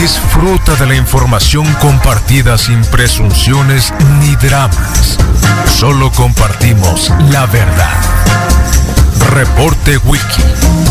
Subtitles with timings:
[0.00, 5.16] Disfruta de la información compartida sin presunciones ni dramas.
[5.66, 7.94] Solo compartimos la verdad.
[9.30, 10.42] Reporte Wiki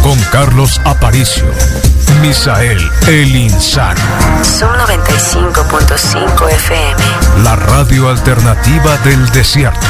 [0.01, 1.45] con Carlos Aparicio.
[2.21, 3.99] Misael El Insano.
[4.41, 7.03] Son 95.5 FM.
[7.43, 9.85] La radio alternativa del desierto.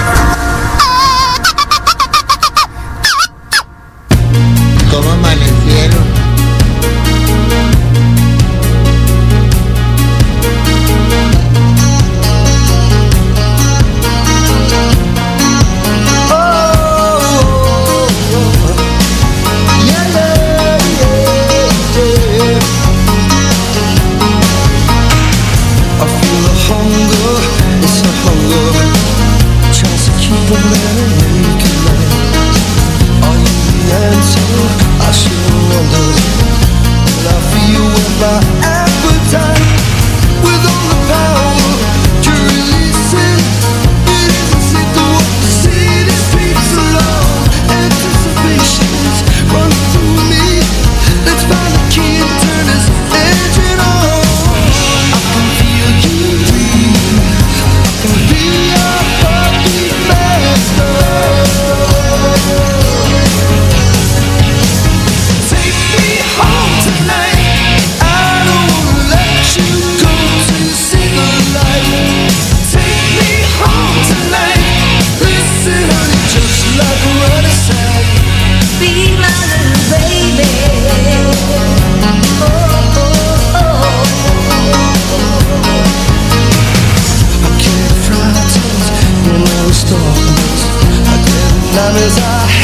[4.89, 5.15] Como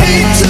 [0.01, 0.48] hate to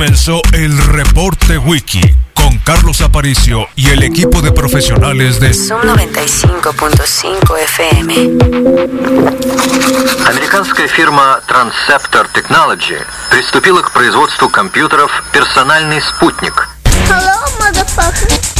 [0.00, 2.00] comenzó el reporte wiki
[2.32, 8.14] con Carlos Aparicio y el equipo de profesionales de Son 95.5 FM.
[10.26, 12.96] Американская фирма Transceptor Technology
[13.30, 16.66] приступила к производству компьютеров «Персональный спутник».
[17.06, 18.59] Hello, motherfucker.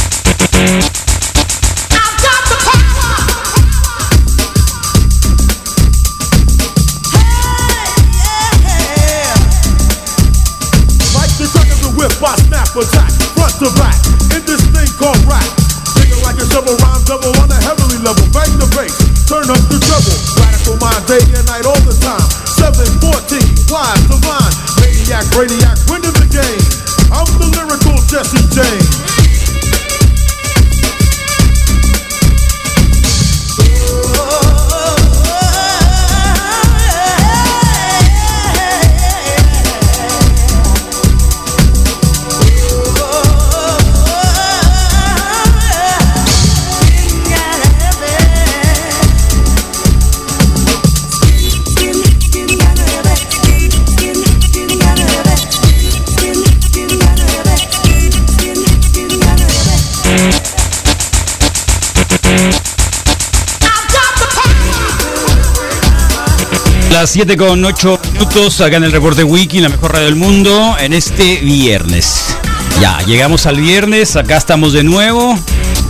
[67.01, 70.75] Las 7 con 8 minutos acá en el reporte Wiki, la mejor radio del mundo,
[70.79, 72.35] en este viernes.
[72.79, 75.35] Ya, llegamos al viernes, acá estamos de nuevo,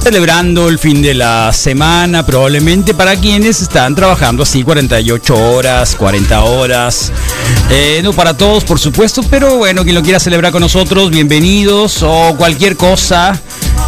[0.01, 6.43] celebrando el fin de la semana, probablemente para quienes están trabajando así 48 horas, 40
[6.43, 7.11] horas.
[7.69, 12.03] Eh, no para todos, por supuesto, pero bueno, quien lo quiera celebrar con nosotros, bienvenidos
[12.03, 13.37] o cualquier cosa.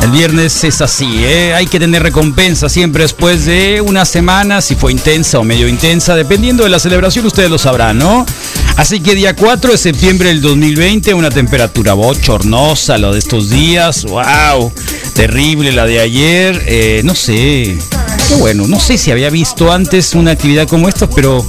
[0.04, 1.54] El viernes es así, ¿eh?
[1.54, 6.14] hay que tener recompensa siempre después de una semana, si fue intensa o medio intensa,
[6.14, 8.26] dependiendo de la celebración, ustedes lo sabrán, ¿no?
[8.76, 14.04] Así que día 4 de septiembre del 2020, una temperatura bochornosa, lo de estos días,
[14.04, 14.74] wow,
[15.14, 17.78] terrible la de ayer, eh, no sé,
[18.28, 21.48] qué bueno, no sé si había visto antes una actividad como esta, pero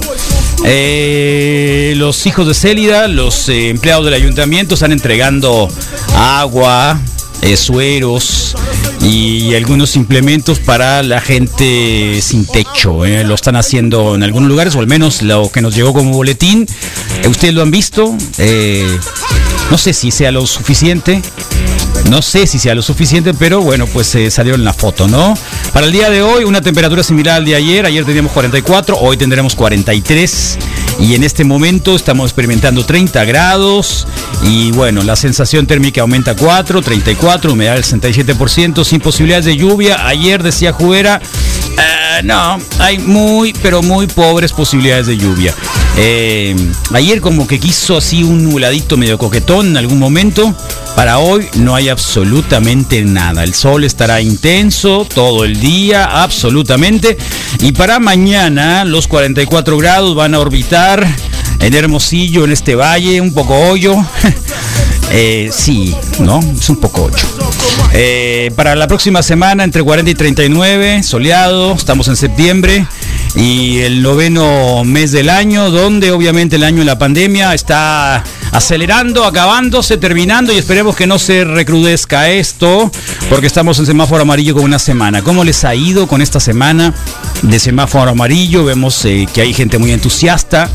[0.63, 5.67] eh, los hijos de Célida, los empleados del ayuntamiento están entregando
[6.15, 7.01] agua,
[7.45, 8.55] eh, sueros
[9.01, 13.05] y algunos implementos para la gente sin techo.
[13.05, 13.23] eh.
[13.23, 16.65] Lo están haciendo en algunos lugares, o al menos lo que nos llegó como boletín.
[17.23, 18.15] Eh, ¿Ustedes lo han visto?
[18.37, 18.87] Eh,
[19.71, 21.21] no sé si sea lo suficiente.
[22.09, 25.35] No sé si sea lo suficiente, pero bueno, pues eh, salió en la foto, ¿no?
[25.73, 27.85] Para el día de hoy, una temperatura similar al de ayer.
[27.85, 30.57] Ayer teníamos 44, hoy tendremos 43.
[30.99, 34.07] Y en este momento estamos experimentando 30 grados.
[34.43, 39.57] Y bueno, la sensación térmica aumenta a 4, 34, humedad del 67%, sin posibilidades de
[39.57, 40.07] lluvia.
[40.07, 41.21] Ayer decía Jubera,
[41.77, 45.53] eh, no, hay muy, pero muy pobres posibilidades de lluvia.
[45.97, 46.55] Eh,
[46.93, 50.53] ayer como que quiso así un nubladito medio coquetón en algún momento.
[50.95, 53.43] Para hoy no hay absolutamente nada.
[53.43, 57.17] El sol estará intenso todo el día, absolutamente.
[57.59, 61.05] Y para mañana los 44 grados van a orbitar
[61.59, 63.95] en Hermosillo, en este valle, un poco hoyo.
[65.11, 66.39] Eh, sí, ¿no?
[66.59, 67.25] Es un poco hoyo.
[67.93, 72.85] Eh, para la próxima semana entre 40 y 39, soleado, estamos en septiembre
[73.35, 79.25] y el noveno mes del año, donde obviamente el año de la pandemia está acelerando,
[79.25, 82.89] acabándose, terminando y esperemos que no se recrudezca esto,
[83.29, 85.21] porque estamos en semáforo amarillo con una semana.
[85.21, 86.93] ¿Cómo les ha ido con esta semana
[87.41, 88.63] de semáforo amarillo?
[88.63, 90.69] Vemos eh, que hay gente muy entusiasta,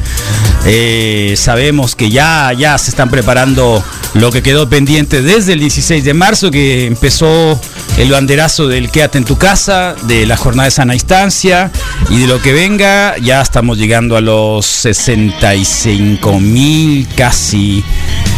[0.66, 3.82] eh, sabemos que ya, ya se están preparando
[4.14, 7.58] lo que quedó pendiente desde el 16 de marzo, que empezó
[8.00, 11.70] el banderazo del quédate en tu casa, de la jornada de sana instancia
[12.08, 17.84] y de lo que venga, ya estamos llegando a los 65 mil casi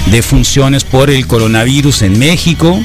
[0.07, 2.83] de funciones por el coronavirus en México.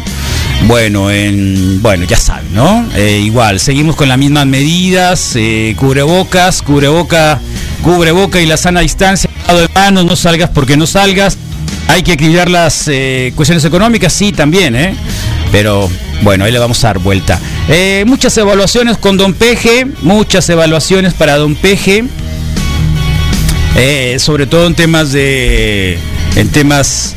[0.68, 2.88] Bueno, en, bueno, ya saben, ¿no?
[2.96, 7.42] Eh, igual, seguimos con las mismas medidas, eh, cubrebocas, cubreboca,
[7.82, 11.40] cubreboca y la sana distancia, de manos, no salgas porque no salgas.
[11.88, 14.96] Hay que equilibrar las eh, cuestiones económicas, sí, también, ¿eh?
[15.52, 15.90] Pero
[16.22, 17.40] bueno, ahí le vamos a dar vuelta.
[17.70, 22.06] Eh, muchas evaluaciones con Don Peje, muchas evaluaciones para Don Peje,
[23.76, 25.98] eh, sobre todo en temas de,
[26.36, 27.16] en temas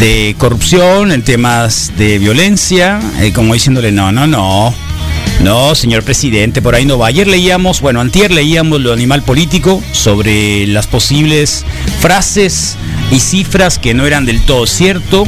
[0.00, 4.74] de corrupción, en temas de violencia, eh, como diciéndole no, no, no.
[5.40, 7.08] No, señor presidente, por ahí no va.
[7.08, 11.64] Ayer leíamos, bueno, antier leíamos lo animal político sobre las posibles
[12.00, 12.76] frases
[13.12, 15.24] y cifras que no eran del todo cierto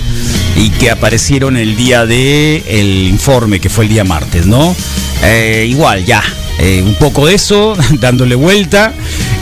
[0.57, 4.75] y que aparecieron el día de el informe que fue el día martes, ¿no?
[5.23, 6.23] Eh, igual, ya,
[6.59, 8.95] eh, un poco de eso, dándole vuelta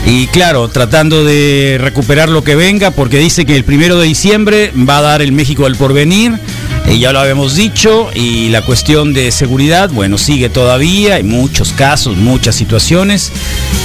[0.05, 4.73] y claro, tratando de recuperar lo que venga, porque dice que el primero de diciembre
[4.77, 6.33] va a dar el México al porvenir.
[6.87, 11.71] eh, ya lo habíamos dicho, y la cuestión de seguridad, bueno, sigue todavía, hay muchos
[11.71, 13.31] casos, muchas situaciones,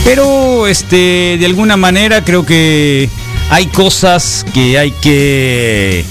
[0.05, 3.09] pero este, de alguna manera creo que
[3.51, 6.05] hay cosas que hay que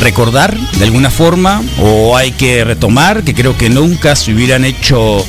[0.00, 5.24] recordar de alguna forma o hay que retomar que creo que nunca se hubieran hecho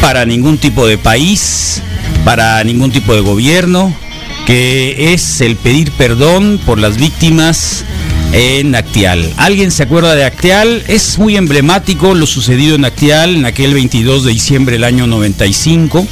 [0.00, 1.80] para ningún tipo de país,
[2.24, 3.94] para ningún tipo de gobierno,
[4.46, 7.84] que es el pedir perdón por las víctimas
[8.32, 9.32] en Actial.
[9.36, 10.82] ¿Alguien se acuerda de Actial?
[10.88, 16.06] Es muy emblemático lo sucedido en Actial en aquel 22 de diciembre del año 95.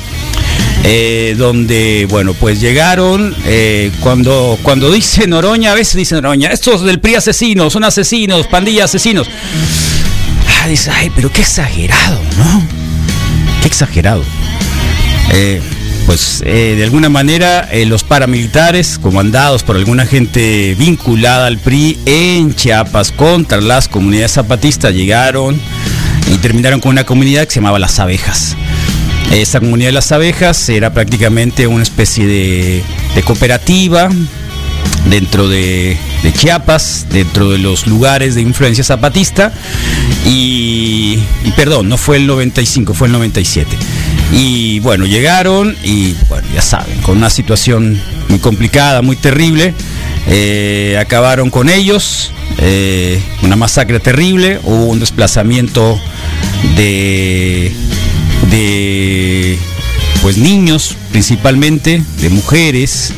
[0.84, 6.82] Eh, donde, bueno, pues llegaron, eh, cuando, cuando dice Noroña, a veces dice Noroña, estos
[6.82, 9.28] del PRI asesinos, son asesinos, pandilla asesinos.
[10.62, 12.66] Ah, dice, ay, pero qué exagerado, ¿no?
[13.62, 14.24] Qué exagerado.
[15.32, 15.60] Eh,
[16.06, 22.54] pues eh, de alguna manera los paramilitares comandados por alguna gente vinculada al PRI en
[22.54, 25.60] Chiapas contra las comunidades zapatistas llegaron
[26.32, 28.56] y terminaron con una comunidad que se llamaba Las Abejas.
[29.30, 32.82] Esta comunidad de las abejas era prácticamente una especie de,
[33.24, 34.08] cooperativa
[35.08, 35.96] dentro de,
[36.36, 39.52] Chiapas, dentro de los lugares de influencia zapatista.
[40.26, 43.76] Y, y perdón, no fue el 95, fue el 97.
[44.32, 49.74] Y bueno, llegaron y bueno, ya saben, con una situación muy complicada, muy terrible.
[50.26, 55.98] Eh, acabaron con ellos, eh, una masacre terrible, hubo un desplazamiento
[56.76, 57.72] de,
[58.50, 59.58] de
[60.22, 63.12] pues niños principalmente, de mujeres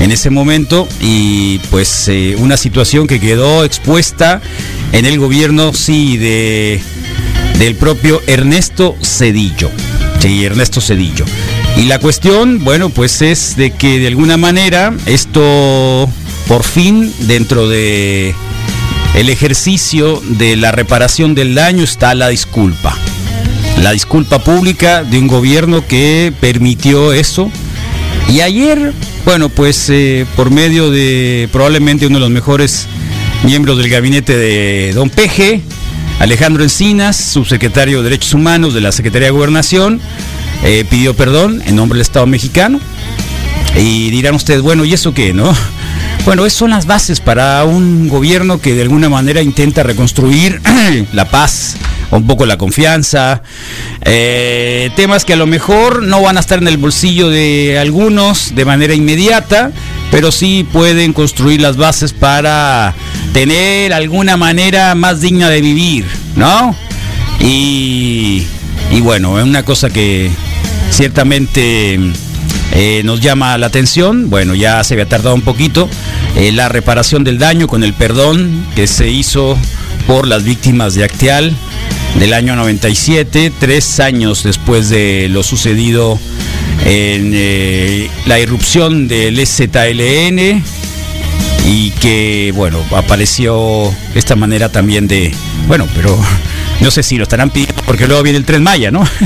[0.00, 4.40] en ese momento y pues eh, una situación que quedó expuesta
[4.92, 6.80] en el gobierno sí de
[7.58, 9.70] del propio Ernesto Cedillo.
[10.18, 11.24] Sí, Ernesto Cedillo.
[11.76, 16.08] Y la cuestión, bueno, pues es de que de alguna manera esto
[16.48, 18.34] por fin dentro de
[19.14, 22.96] el ejercicio de la reparación del daño está la disculpa.
[23.82, 27.50] La disculpa pública de un gobierno que permitió eso.
[28.28, 28.92] Y ayer,
[29.24, 32.86] bueno, pues eh, por medio de probablemente uno de los mejores
[33.42, 35.62] miembros del gabinete de Don Peje,
[36.20, 40.00] Alejandro Encinas, subsecretario de Derechos Humanos de la Secretaría de Gobernación,
[40.62, 42.78] eh, pidió perdón en nombre del Estado mexicano.
[43.76, 45.52] Y dirán ustedes, bueno, ¿y eso qué, no?
[46.24, 50.60] Bueno, esas son las bases para un gobierno que de alguna manera intenta reconstruir
[51.12, 51.74] la paz,
[52.16, 53.42] un poco la confianza,
[54.02, 58.54] eh, temas que a lo mejor no van a estar en el bolsillo de algunos
[58.54, 59.72] de manera inmediata,
[60.10, 62.94] pero sí pueden construir las bases para
[63.32, 66.76] tener alguna manera más digna de vivir, ¿no?
[67.40, 68.46] Y,
[68.90, 70.30] y bueno, es una cosa que
[70.90, 71.98] ciertamente
[72.74, 75.88] eh, nos llama la atención, bueno, ya se había tardado un poquito,
[76.36, 79.58] eh, la reparación del daño con el perdón que se hizo
[80.06, 81.54] por las víctimas de Acteal
[82.18, 86.18] del año 97, tres años después de lo sucedido
[86.84, 90.62] en eh, la irrupción del ZLN
[91.66, 95.32] y que, bueno, apareció esta manera también de,
[95.68, 96.18] bueno, pero
[96.80, 99.04] no sé si lo estarán pidiendo porque luego viene el Tren Maya, ¿no?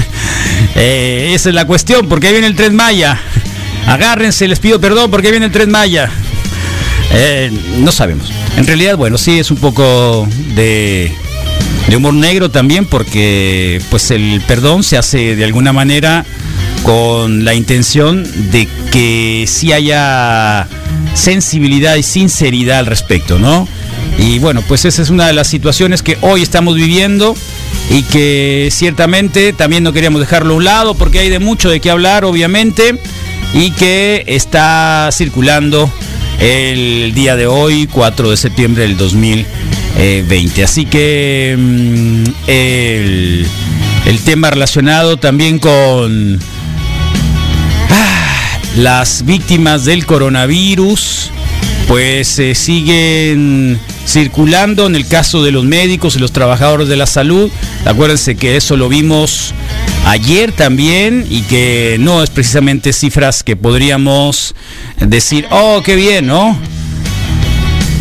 [0.78, 3.18] Eh, esa es la cuestión, porque viene el Tren Maya.
[3.86, 6.10] Agárrense, les pido perdón porque viene el Tren Maya.
[7.12, 8.30] Eh, no sabemos.
[8.56, 11.14] En realidad, bueno, sí es un poco de,
[11.88, 16.24] de humor negro también porque pues el perdón se hace de alguna manera
[16.82, 20.68] con la intención de que sí haya
[21.14, 23.66] sensibilidad y sinceridad al respecto, ¿no?
[24.18, 27.36] Y bueno, pues esa es una de las situaciones que hoy estamos viviendo
[27.90, 31.80] y que ciertamente también no queríamos dejarlo a un lado porque hay de mucho de
[31.80, 32.98] qué hablar, obviamente,
[33.52, 35.90] y que está circulando
[36.40, 39.75] el día de hoy, 4 de septiembre del 2020.
[40.66, 43.46] Así que mm, el,
[44.24, 46.38] tema relacionado también con
[47.90, 51.30] ah, las víctimas del coronavirus,
[51.88, 57.06] pues se siguen circulando en el caso de los médicos y los trabajadores de la
[57.06, 57.50] salud.
[57.84, 59.54] Acuérdense que eso lo vimos
[60.04, 64.54] ayer también y que no es precisamente cifras que podríamos
[65.00, 66.58] decir, oh, qué bien, ¿no?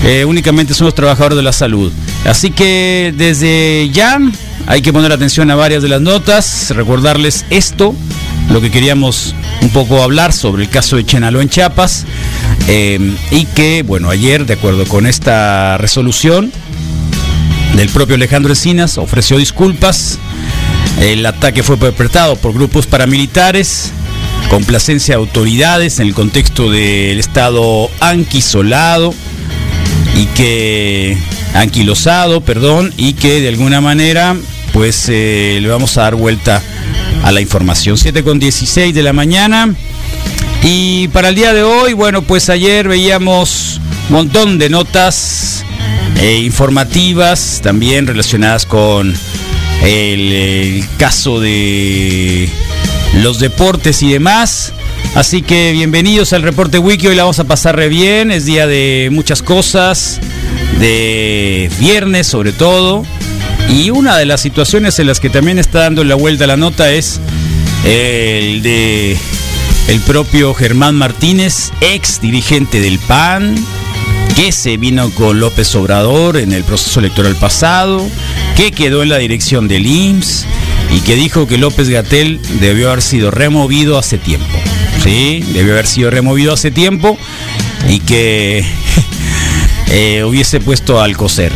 [0.03, 1.91] Eh, únicamente son los trabajadores de la salud.
[2.25, 4.19] Así que desde ya
[4.67, 7.95] hay que poner atención a varias de las notas, recordarles esto,
[8.49, 12.05] lo que queríamos un poco hablar sobre el caso de Chenaló en Chiapas,
[12.67, 16.51] eh, y que, bueno, ayer, de acuerdo con esta resolución
[17.75, 20.17] del propio Alejandro Encinas, ofreció disculpas.
[20.99, 23.91] El ataque fue perpetrado por grupos paramilitares,
[24.49, 29.13] complacencia de autoridades en el contexto del estado anquisolado
[30.15, 31.17] y que
[31.53, 34.35] anquilosado, perdón, y que de alguna manera
[34.75, 36.61] pues eh, le vamos a dar vuelta
[37.23, 37.97] a la información.
[37.97, 39.73] 7 con 16 de la mañana.
[40.63, 43.79] Y para el día de hoy, bueno, pues ayer veíamos
[44.09, 45.63] un montón de notas
[46.17, 49.15] eh, informativas también relacionadas con
[49.81, 52.49] el, el caso de
[53.21, 54.73] los deportes y demás.
[55.15, 58.67] Así que bienvenidos al reporte wiki, hoy la vamos a pasar re bien, es día
[58.67, 60.19] de muchas cosas,
[60.77, 63.05] de viernes sobre todo.
[63.69, 66.91] Y una de las situaciones en las que también está dando la vuelta la nota
[66.91, 67.21] es
[67.85, 69.17] el de
[69.87, 73.55] el propio Germán Martínez, ex dirigente del PAN,
[74.35, 78.05] que se vino con López Obrador en el proceso electoral pasado,
[78.57, 80.45] que quedó en la dirección del IMSS
[80.91, 84.59] y que dijo que López Gatel debió haber sido removido hace tiempo.
[85.05, 87.15] Sí, debió haber sido removido hace tiempo
[87.87, 88.65] y que
[89.91, 91.51] eh, hubiese puesto al coser.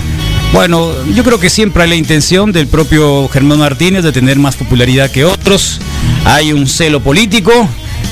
[0.53, 4.56] Bueno, yo creo que siempre hay la intención del propio Germán Martínez de tener más
[4.56, 5.82] popularidad que otros.
[6.25, 7.51] Hay un celo político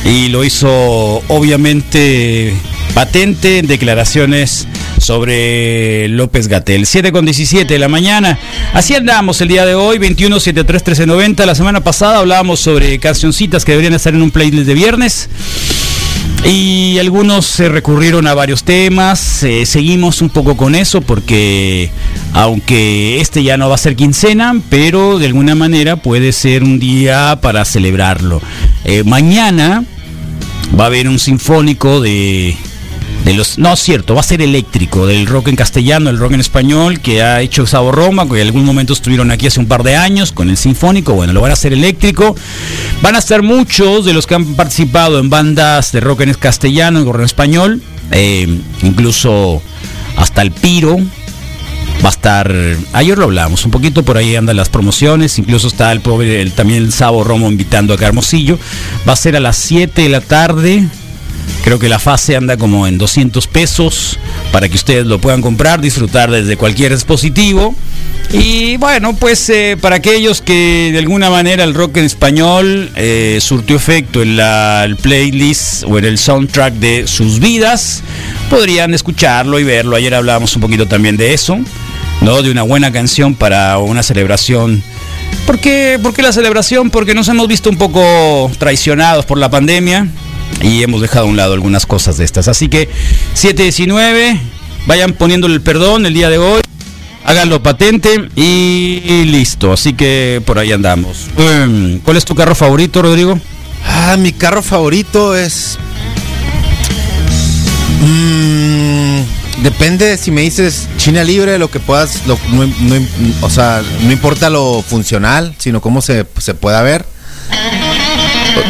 [0.04, 0.70] y lo hizo
[1.28, 2.56] obviamente
[2.98, 6.88] patente en declaraciones sobre López Gatel.
[6.88, 8.40] 7 con 17 de la mañana.
[8.74, 11.46] Así andamos el día de hoy, 21 73 1390.
[11.46, 15.30] La semana pasada hablábamos sobre cancioncitas que deberían estar en un playlist de viernes.
[16.44, 21.92] Y algunos se recurrieron a varios temas, eh, seguimos un poco con eso porque
[22.34, 26.80] aunque este ya no va a ser quincena, pero de alguna manera puede ser un
[26.80, 28.42] día para celebrarlo.
[28.86, 29.84] Eh, mañana
[30.78, 32.58] va a haber un sinfónico de,
[33.28, 36.34] de los no es cierto va a ser eléctrico del rock en castellano el rock
[36.34, 39.68] en español que ha hecho Sabo Roma que en algún momento estuvieron aquí hace un
[39.68, 42.36] par de años con el sinfónico bueno lo van a hacer eléctrico.
[43.02, 47.02] Van a estar muchos de los que han participado en bandas de rock en castellano
[47.02, 47.82] y rock en español
[48.12, 48.48] eh,
[48.82, 49.62] incluso
[50.16, 50.98] hasta el Piro
[52.04, 52.54] va a estar
[52.94, 56.54] ayer lo hablamos un poquito por ahí andan las promociones incluso está el pobre el-
[56.54, 58.58] también el Sabo Romo invitando a Hermosillo
[59.08, 60.88] va a ser a las 7 de la tarde
[61.64, 64.18] Creo que la fase anda como en 200 pesos
[64.52, 67.76] para que ustedes lo puedan comprar, disfrutar desde cualquier dispositivo.
[68.32, 73.40] Y bueno, pues eh, para aquellos que de alguna manera el rock en español eh,
[73.42, 78.04] surtió efecto en la playlist o en el soundtrack de sus vidas,
[78.50, 79.96] podrían escucharlo y verlo.
[79.96, 81.58] Ayer hablábamos un poquito también de eso,
[82.22, 82.42] ¿no?
[82.42, 84.84] De una buena canción para una celebración.
[85.46, 86.90] ¿Por qué, ¿Por qué la celebración?
[86.90, 90.08] Porque nos hemos visto un poco traicionados por la pandemia
[90.62, 92.48] y hemos dejado a un lado algunas cosas de estas.
[92.48, 92.90] Así que
[93.34, 94.40] 719,
[94.88, 96.62] vayan poniéndole el perdón el día de hoy,
[97.26, 99.74] háganlo patente y listo.
[99.74, 101.28] Así que por ahí andamos.
[101.38, 103.40] Mm, ¿Cuál es tu carro favorito, Rodrigo?
[103.86, 105.78] Ah, mi carro favorito es.
[108.02, 109.22] Mm,
[109.64, 112.22] depende de si me dices China libre, lo que puedas.
[112.26, 112.38] no-
[113.42, 117.06] o sea, no importa lo funcional, sino cómo se, se pueda ver.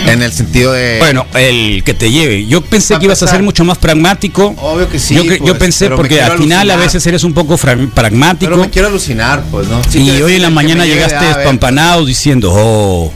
[0.08, 0.98] En el sentido de.
[1.00, 2.46] Bueno, el que te lleve.
[2.46, 4.56] Yo pensé A que ibas a ser mucho más pragmático.
[4.58, 5.16] Obvio que sí.
[5.16, 8.52] yo, yo pues, pensé porque al final a veces eres un poco pragmático.
[8.52, 9.82] Pero me quiero alucinar, pues, ¿no?
[9.90, 13.12] Sí y hoy en la mañana llegaste A a espampanado diciendo, oh,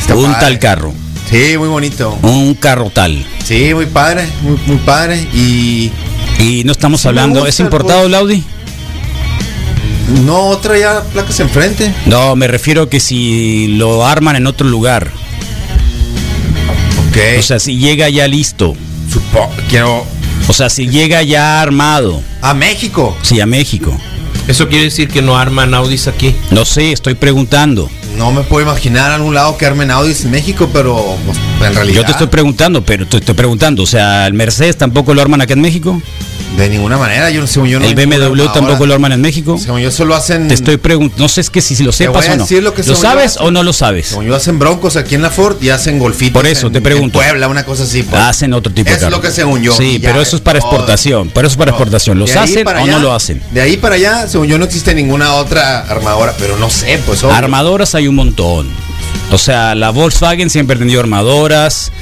[0.00, 0.40] Está un padre.
[0.40, 0.94] tal carro,
[1.30, 2.18] Sí, muy bonito.
[2.22, 3.24] un carro tal.
[3.44, 5.20] Sí, muy padre, muy, muy padre.
[5.34, 5.90] Y.
[6.38, 8.08] Y no estamos Sí hablando, ¿es importado pues.
[8.08, 8.44] el Audi?
[10.24, 11.94] No, otra ya placas enfrente.
[12.06, 15.10] No, me refiero que si lo arman en otro lugar.
[17.38, 18.74] O sea, si llega ya listo.
[19.12, 20.04] Supo- quiero.
[20.48, 22.22] O sea, si llega ya armado.
[22.42, 23.16] A México.
[23.22, 23.96] Sí, a México.
[24.48, 26.34] Eso quiere decir que no arman Audis aquí.
[26.50, 27.90] No sé, estoy preguntando.
[28.16, 31.96] No me puedo imaginar algún lado que armen Audis en México, pero pues, en realidad.
[31.96, 33.82] Yo te estoy preguntando, pero te estoy preguntando.
[33.82, 36.00] O sea, ¿el Mercedes tampoco lo arman acá en México?
[36.56, 37.60] De ninguna manera, yo no sé.
[37.68, 39.56] Yo no ¿El BMW tampoco lo arman en México?
[39.58, 40.48] Según yo solo hacen.
[40.48, 42.46] Te estoy preguntando, no sé es que si, si lo sepas o no.
[42.60, 43.46] lo que ¿Lo según yo sabes hacen.
[43.46, 44.08] o no lo sabes?
[44.08, 46.34] Según yo hacen broncos aquí en la Ford y hacen golfitos.
[46.34, 47.18] Por eso en- te pregunto.
[47.22, 48.02] En Puebla, una cosa así.
[48.02, 48.20] pues.
[48.20, 49.16] Hacen otro tipo de es carro.
[49.16, 49.72] lo que según yo.
[49.74, 50.70] Sí, pero eso es para todo.
[50.70, 51.30] exportación.
[51.32, 52.18] Pero eso es para No, exportación.
[52.18, 53.40] ¿Los hacen o no lo hacen?
[53.52, 57.22] De ahí para allá, según yo, no existe ninguna otra armadora, pero no sé, pues.
[57.22, 57.34] obvio.
[57.34, 58.68] Armadoras hay un montón.
[59.32, 61.92] O sea, la Volkswagen siempre ha tenido armadoras.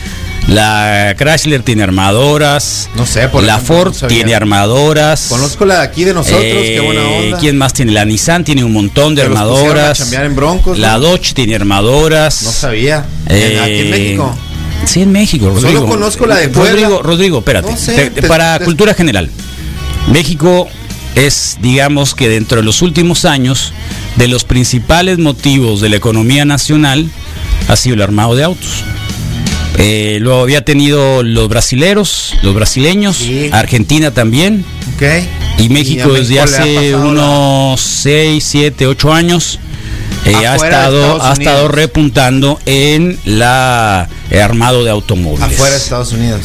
[0.47, 2.89] La Chrysler tiene armadoras.
[2.95, 5.27] No sé, por La ejemplo, Ford no tiene armadoras.
[5.29, 7.39] Conozco la de aquí de nosotros, Eh, qué buena onda.
[7.39, 7.93] ¿Quién más tiene?
[7.93, 10.11] La Nissan tiene un montón de a armadoras.
[10.13, 11.01] en Broncos, la ¿no?
[11.01, 12.43] Dodge tiene armadoras.
[12.45, 13.05] No sabía.
[13.29, 14.39] Eh, aquí en México.
[14.87, 15.87] Sí, en México, Solo Rodrigo.
[15.89, 16.71] conozco la de Puebla.
[16.71, 17.71] Rodrigo, Rodrigo, espérate.
[17.73, 19.29] No sé, Te- te- para te- cultura general.
[20.11, 20.67] México
[21.15, 23.75] es, digamos que dentro de los últimos años,
[24.17, 27.11] de los principales motivos de la economía nacional
[27.69, 28.83] ha sido el armado de autos.
[29.79, 33.49] Eh, lo había tenido los brasileros, los brasileños, Sí.
[33.53, 34.65] Argentina también,
[34.97, 35.03] Ok.
[35.59, 39.61] y México desde hace unos 6, 7, 8 años
[40.25, 45.43] eh, ha, estado, ha estado repuntando en la el armado de automóviles.
[45.55, 46.41] Afuera de Estados Unidos.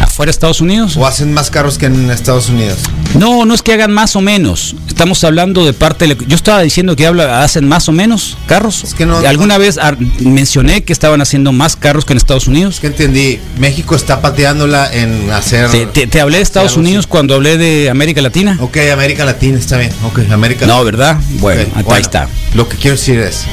[0.00, 0.96] ¿Afuera de Estados Unidos?
[0.96, 2.78] O hacen más carros que en Estados Unidos.
[3.14, 4.74] No, no es que hagan más o menos.
[5.00, 6.06] Estamos hablando de parte.
[6.06, 8.84] de Yo estaba diciendo que habla, hacen más o menos carros.
[8.84, 9.78] Es que no- ¿Alguna no- vez
[10.18, 12.74] mencioné que estaban haciendo más carros que en Estados Unidos?
[12.74, 13.40] Es que entendí.
[13.58, 15.70] México está pateándola en hacer.
[15.70, 16.80] Te, te- te hablé de Estados así.
[16.80, 18.58] Unidos cuando hablé de América Latina.
[18.60, 19.90] Ok, América Latina está bien.
[20.04, 21.16] Ok, América No, ¿verdad?
[21.38, 22.28] Bueno, acá bueno, está.
[22.52, 23.44] Lo que quiero decir es.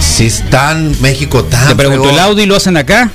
[0.00, 1.68] Si está en México tan.
[1.68, 3.10] Te pregunto, fregón, ¿el Audi lo hacen acá?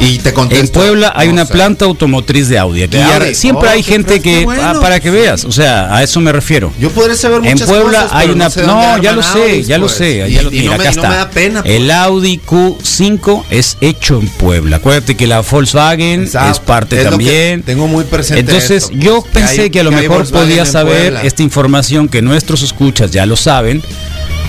[0.00, 0.64] Y te contesto.
[0.64, 2.84] En Puebla hay no una planta automotriz de Audi.
[2.84, 3.34] Aquí De ya- Audi.
[3.34, 6.30] siempre Oh, hay gente que, bueno, ah, para que veas, o sea, a eso me
[6.30, 6.72] refiero.
[6.78, 9.38] Yo podré saber En muchas Puebla cosas, hay una no, sé no, ya lo sé,
[9.42, 9.96] Audis, ya lo pues.
[9.98, 11.08] sé, Y- ya lo me, acá no está.
[11.08, 11.62] me da pena.
[11.62, 11.74] pues.
[11.74, 14.76] El Audi Q5 es hecho en Puebla.
[14.76, 16.50] Acuérdate que la Volkswagen Exacto.
[16.52, 17.62] es parte Es también.
[17.64, 20.18] tengo muy presente Entonces, esto, pues, yo que pensé hay- que a lo que mejor
[20.18, 21.22] Volkswagen podía en saber Puebla.
[21.22, 23.82] esta información que nuestros escuchas ya lo saben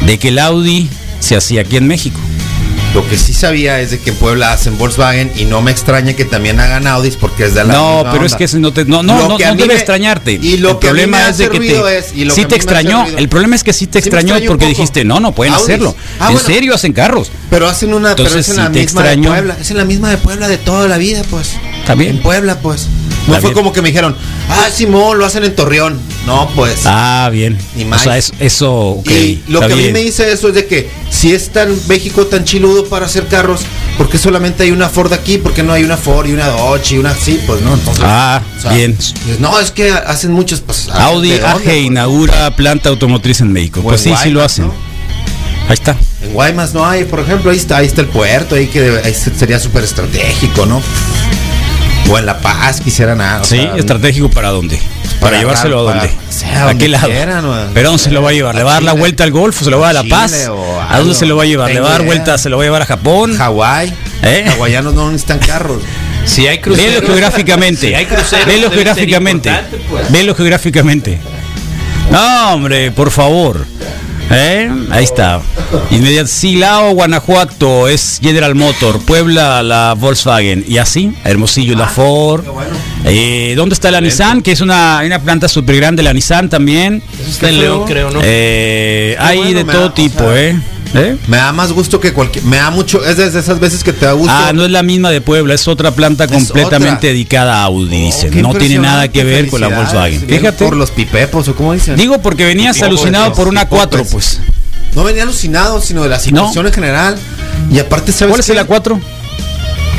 [0.06, 0.88] de que el Audi
[1.20, 2.20] se hacía aquí en México.
[2.94, 6.14] Lo que sí sabía es de que en Puebla hacen Volkswagen y no me extraña
[6.14, 8.74] que también hagan Audis porque es de la No, misma pero es que ese no
[8.74, 10.40] te no no, no, no debe me- extrañarte.
[10.42, 12.42] y lo el que a mí problema es de que te es- y lo sí
[12.42, 13.06] que te extrañó.
[13.16, 15.66] El problema es que sí te Sí extrañó porque dijiste, "No, no pueden Audis.
[15.66, 16.48] hacerlo." Ah, en bueno.
[16.48, 17.30] serio hacen carros.
[17.52, 19.58] Pero hacen una, pero Entonces, es en la si te misma de Puebla.
[19.62, 21.52] Es en la misma de Puebla de toda la vida, pues.
[21.86, 22.12] También.
[22.18, 22.88] En Puebla, pues.
[23.36, 23.54] No fue bien.
[23.54, 24.16] como que me dijeron,
[24.50, 26.00] ah, Simón, lo hacen en Torreón.
[26.26, 26.82] No, pues.
[26.86, 27.58] Ah, bien.
[27.76, 28.04] Ni O más.
[28.04, 31.34] sea, es- eso, y lo que a mí me dice eso es de que si
[31.34, 33.62] es tan México tan chiludo para hacer carros,
[33.98, 35.38] ¿por qué solamente hay una Ford aquí?
[35.38, 37.40] ¿Por qué no hay una Ford y una Dodge y una así?
[37.48, 38.04] Pues no, entonces.
[38.06, 38.98] Ah, o sea, bien.
[39.40, 40.62] No, es que hacen muchos.
[40.62, 41.78] Pues, Audi ¿de dónde, AG pues?
[41.86, 43.80] inaugura planta automotriz en México.
[43.80, 44.68] O Pues sí, sí lo hacen.
[44.68, 44.74] ¿no?
[45.68, 45.96] Ahí está.
[46.24, 49.14] En Guaymas no hay, por ejemplo, ahí está, ahí está el puerto, ahí que ahí
[49.14, 50.82] se- sería súper estratégico, ¿no?
[52.10, 53.42] O en La Paz quisiera nada.
[53.42, 54.78] o Sí, sea, estratégico para dónde?
[54.78, 56.10] Para, para llevárselo a dónde?
[56.30, 57.08] sea ¿A qué lado?
[57.08, 58.56] quieran, o- ¿Pero dónde se lo va a llevar?
[58.56, 59.64] ¿Le va a dar la vuelta al Golfo?
[59.66, 60.48] ¿Se lo va a dar a La Chile Paz?
[60.50, 61.72] o ¿A dónde se lo va a llevar?
[61.72, 62.38] ¿Le va a dar vuelta?
[62.38, 63.36] ¿Se lo va a llevar a Japón?
[63.38, 63.94] Hawái.
[64.24, 64.46] ¿Eh?
[64.54, 65.82] Hawaianos no necesitan carros.
[66.26, 66.94] Si hay cruceros.
[66.96, 67.88] Velo geográficamente.
[67.90, 68.46] Si hay cruceros.
[68.48, 69.52] Velo geográficamente.
[69.90, 70.12] pues.
[70.12, 71.20] Velo geográficamente.
[72.12, 73.66] No, hombre, por favor.
[74.32, 74.72] ¿Eh?
[74.92, 75.42] Ahí está.
[75.90, 82.44] Inmediat Silao, Guanajuato es General Motor, Puebla la Volkswagen y así, Hermosillo la Ford.
[83.06, 84.42] Eh, ¿Dónde está la Nissan?
[84.42, 87.02] Que es una, una planta súper grande, la Nissan también.
[87.20, 88.20] Eso está en León, creo, ¿no?
[88.24, 90.60] Eh, hay bueno, de todo tipo, sea, ¿eh?
[90.94, 91.18] ¿Eh?
[91.28, 92.44] Me da más gusto que cualquier.
[92.46, 93.06] Me da mucho.
[93.06, 94.34] Es de esas veces que te da gusto.
[94.36, 97.10] Ah, no es la misma de Puebla, es otra planta completamente otra.
[97.10, 98.30] dedicada a Audi, dicen.
[98.30, 99.68] Oh, qué no tiene nada que ver con la.
[99.70, 100.22] Volkswagen.
[100.28, 100.66] Fíjate.
[100.66, 101.96] Por los pipepos, o como dicen.
[101.96, 104.12] Digo porque venías alucinado por una 4, hipócritas.
[104.12, 104.40] pues.
[104.96, 107.16] No venía alucinado, sino de la situación en general.
[107.72, 108.54] Y aparte, ¿sabes ¿Cuál es qué?
[108.54, 109.00] el A4?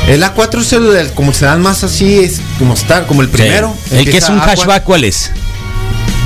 [0.09, 3.29] El A4 es el, el- como se dan más así, es como está, como el
[3.29, 3.73] primero.
[3.89, 3.97] Sí.
[3.99, 4.43] El que es un A4.
[4.49, 5.31] hatchback, ¿cuál es?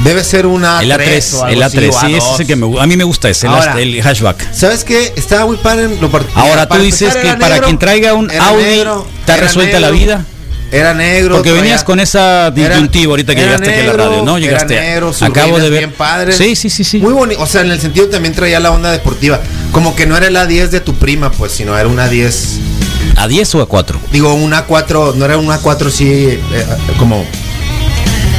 [0.04, 2.80] Debe ser una El A3, el A3, sí, ese es el que me.
[2.80, 4.54] A mí me gusta ese, el, Ahora, el hatchback.
[4.54, 5.14] ¿Sabes qué?
[5.16, 8.14] Estaba muy padre en lo Ahora para tú dices que era para negro, quien traiga
[8.14, 10.26] un era Audi negro, está era resuelta la negro, vida.
[10.72, 11.36] Era negro.
[11.36, 14.38] Porque venías con esa disyuntiva ahorita que era llegaste aquí a la negro, radio, ¿no?
[14.38, 14.80] era Llegaste.
[14.80, 15.80] negro, sus acabo de ver.
[15.80, 16.38] bien padres.
[16.38, 17.00] Sí, sí, sí, sí.
[17.00, 17.42] Muy bonito.
[17.42, 19.40] O sea, en el sentido también traía la onda deportiva.
[19.72, 22.60] Como que no era el A10 de tu prima, pues, sino era una 10.
[23.16, 24.00] ¿A 10 o a 4?
[24.12, 26.40] Digo, una 4, no era una 4 sí, eh,
[26.98, 27.26] como.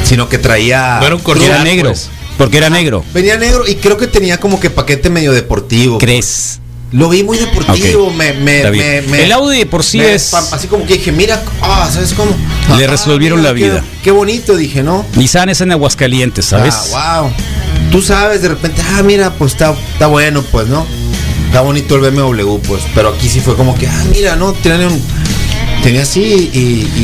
[0.07, 0.97] Sino que traía.
[0.99, 1.89] No era un Porque era negro.
[1.89, 2.09] pues.
[2.37, 3.03] Porque era negro.
[3.13, 5.97] Venía negro y creo que tenía como que paquete medio deportivo.
[5.97, 6.59] ¿Crees?
[6.91, 8.11] Lo vi muy deportivo.
[8.11, 10.33] Me, me, me, me- el Audi de por sí me- es.
[10.33, 12.31] Así como que dije, mira, ah, ¿sabes cómo?
[12.77, 13.83] Le Ah, resolvieron mira, la qué- vida.
[14.03, 15.03] Qué, bonito, dije, ¿no?
[15.15, 16.75] Nissan es en Aguascalientes, ¿sabes?
[16.95, 17.31] Ah, wow.
[17.91, 20.85] Tú sabes, de repente, ah, mira, pues está, está bueno, pues, ¿no?
[21.47, 22.83] Está bonito el BMW, pues.
[22.95, 24.53] Pero aquí sí fue como que, ah, mira, ¿no?
[24.53, 25.01] Tenía un.
[25.83, 26.57] Tenía así y.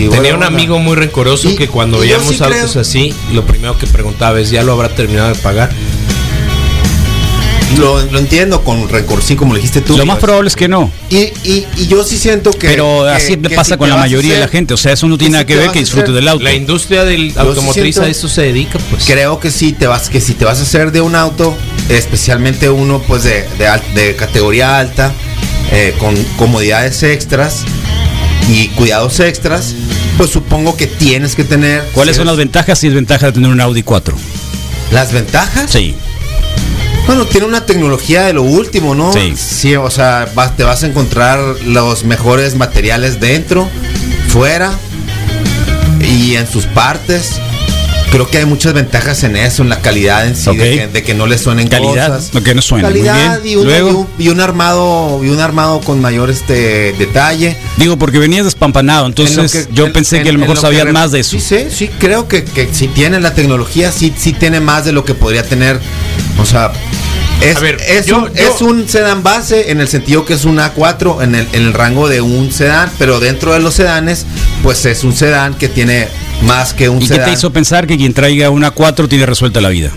[0.03, 0.47] y Tenía un onda.
[0.47, 4.39] amigo muy rencoroso Y- que cuando veíamos sí autos creo- así, lo primero que preguntaba
[4.41, 5.71] es, ¿ya lo habrá terminado de pagar?
[7.77, 9.97] Lo, lo entiendo con rencor, sí, como le dijiste tú.
[9.97, 10.91] Lo más probable es que no.
[11.09, 12.67] Y, y, y yo sí siento que.
[12.67, 14.75] Pero que- así que pasa si con la mayoría de la gente.
[14.75, 16.43] O sea, eso no tiene que nada que ver que hacer- del auto.
[16.43, 19.05] La industria del automotriz a eso se dedica, pues.
[19.05, 21.55] Creo que sí, te vas, que si te vas a hacer de un auto,
[21.89, 25.11] especialmente uno pues de, de, al- de categoría alta,
[25.71, 27.63] eh, con comodidades extras
[28.49, 29.73] y cuidados extras,
[30.17, 31.83] pues supongo que tienes que tener.
[31.93, 34.15] ¿Cuáles son las ventajas y desventajas de tener un Audi 4?
[34.91, 35.71] ¿Las ventajas?
[35.71, 35.95] Sí.
[37.07, 39.11] Bueno, tiene una tecnología de lo último, ¿no?
[39.35, 39.75] Sí.
[39.75, 43.67] o sea, vas- te vas a encontrar los mejores materiales dentro,
[44.29, 44.71] fuera
[46.01, 47.31] y en sus partes.
[48.13, 50.55] Creo que hay muchas ventajas en eso, en la calidad en sí, Ok.
[50.57, 52.31] de, que, de que no le suenen Calidad, cosas.
[52.31, 52.87] lo que no suena.
[52.89, 53.53] Muy Calidad bien.
[53.53, 57.57] y, un, Luego- y, un, y un armado y un armado con mayor este detalle.
[57.77, 60.57] Digo, porque venías despampanado, entonces En que- yo en- pensé que a lo en- mejor
[60.63, 61.31] en lo re- más de eso.
[61.31, 64.91] Sí, sí, sí, creo que, que si tiene la tecnología, sí, sí tiene más de
[64.91, 65.79] lo que podría tener.
[66.39, 66.71] O sea,
[67.41, 70.33] es, A ver, es, yo- un, yo- es un sedán base en el sentido que
[70.33, 73.73] es un A4 en el, en el rango de un sedán, pero dentro de los
[73.73, 74.25] sedanes,
[74.61, 76.07] pues es un sedán que tiene
[76.43, 77.25] más que un ¿Y qué sedán.
[77.25, 79.91] te hizo pensar que quien traiga una 4 tiene resuelta la vida?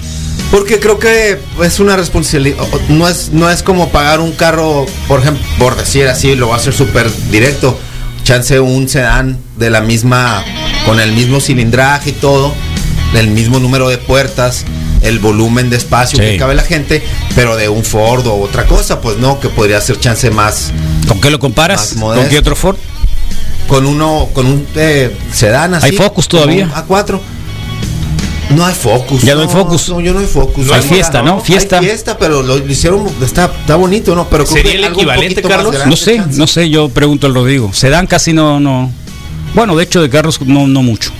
[0.50, 2.58] Porque creo que es una responsabilidad.
[2.88, 6.54] No es, no es como pagar un carro, por ejemplo, por decir así, lo va
[6.54, 7.78] a hacer súper directo.
[8.24, 10.44] Chance un sedán de la misma,
[10.84, 12.52] con el mismo cilindraje y todo,
[13.14, 14.64] el mismo número de puertas,
[15.06, 16.24] el volumen de espacio Sí.
[16.24, 17.02] que cabe la gente,
[17.34, 20.72] pero de un Ford o otra cosa, pues no, que podría ser chance más.
[21.08, 21.94] ¿Con qué lo comparas?
[21.98, 22.76] ¿Con qué otro Ford?
[23.68, 25.86] Con uno, con un eh, sedán así.
[25.86, 26.64] ¿Hay Focus todavía?
[26.66, 27.18] un A4.
[28.50, 29.22] No hay Focus.
[29.22, 29.88] Ya no hay Focus.
[29.88, 30.66] No, yo no hay Focus.
[30.66, 31.40] No hay fiesta, ¿no?
[31.40, 31.78] Fiesta.
[31.80, 34.28] Hay fiesta, pero lo, lo hicieron, está, está bonito, ¿no?
[34.28, 35.72] Pero ¿Sería el equivalente, poquito más Carlos?
[35.74, 36.38] grande, No sé, chance.
[36.38, 37.72] no sé, yo pregunto al Rodrigo.
[37.72, 38.90] Sedán casi no, no.
[39.54, 41.10] Bueno, de hecho de carros no, no mucho.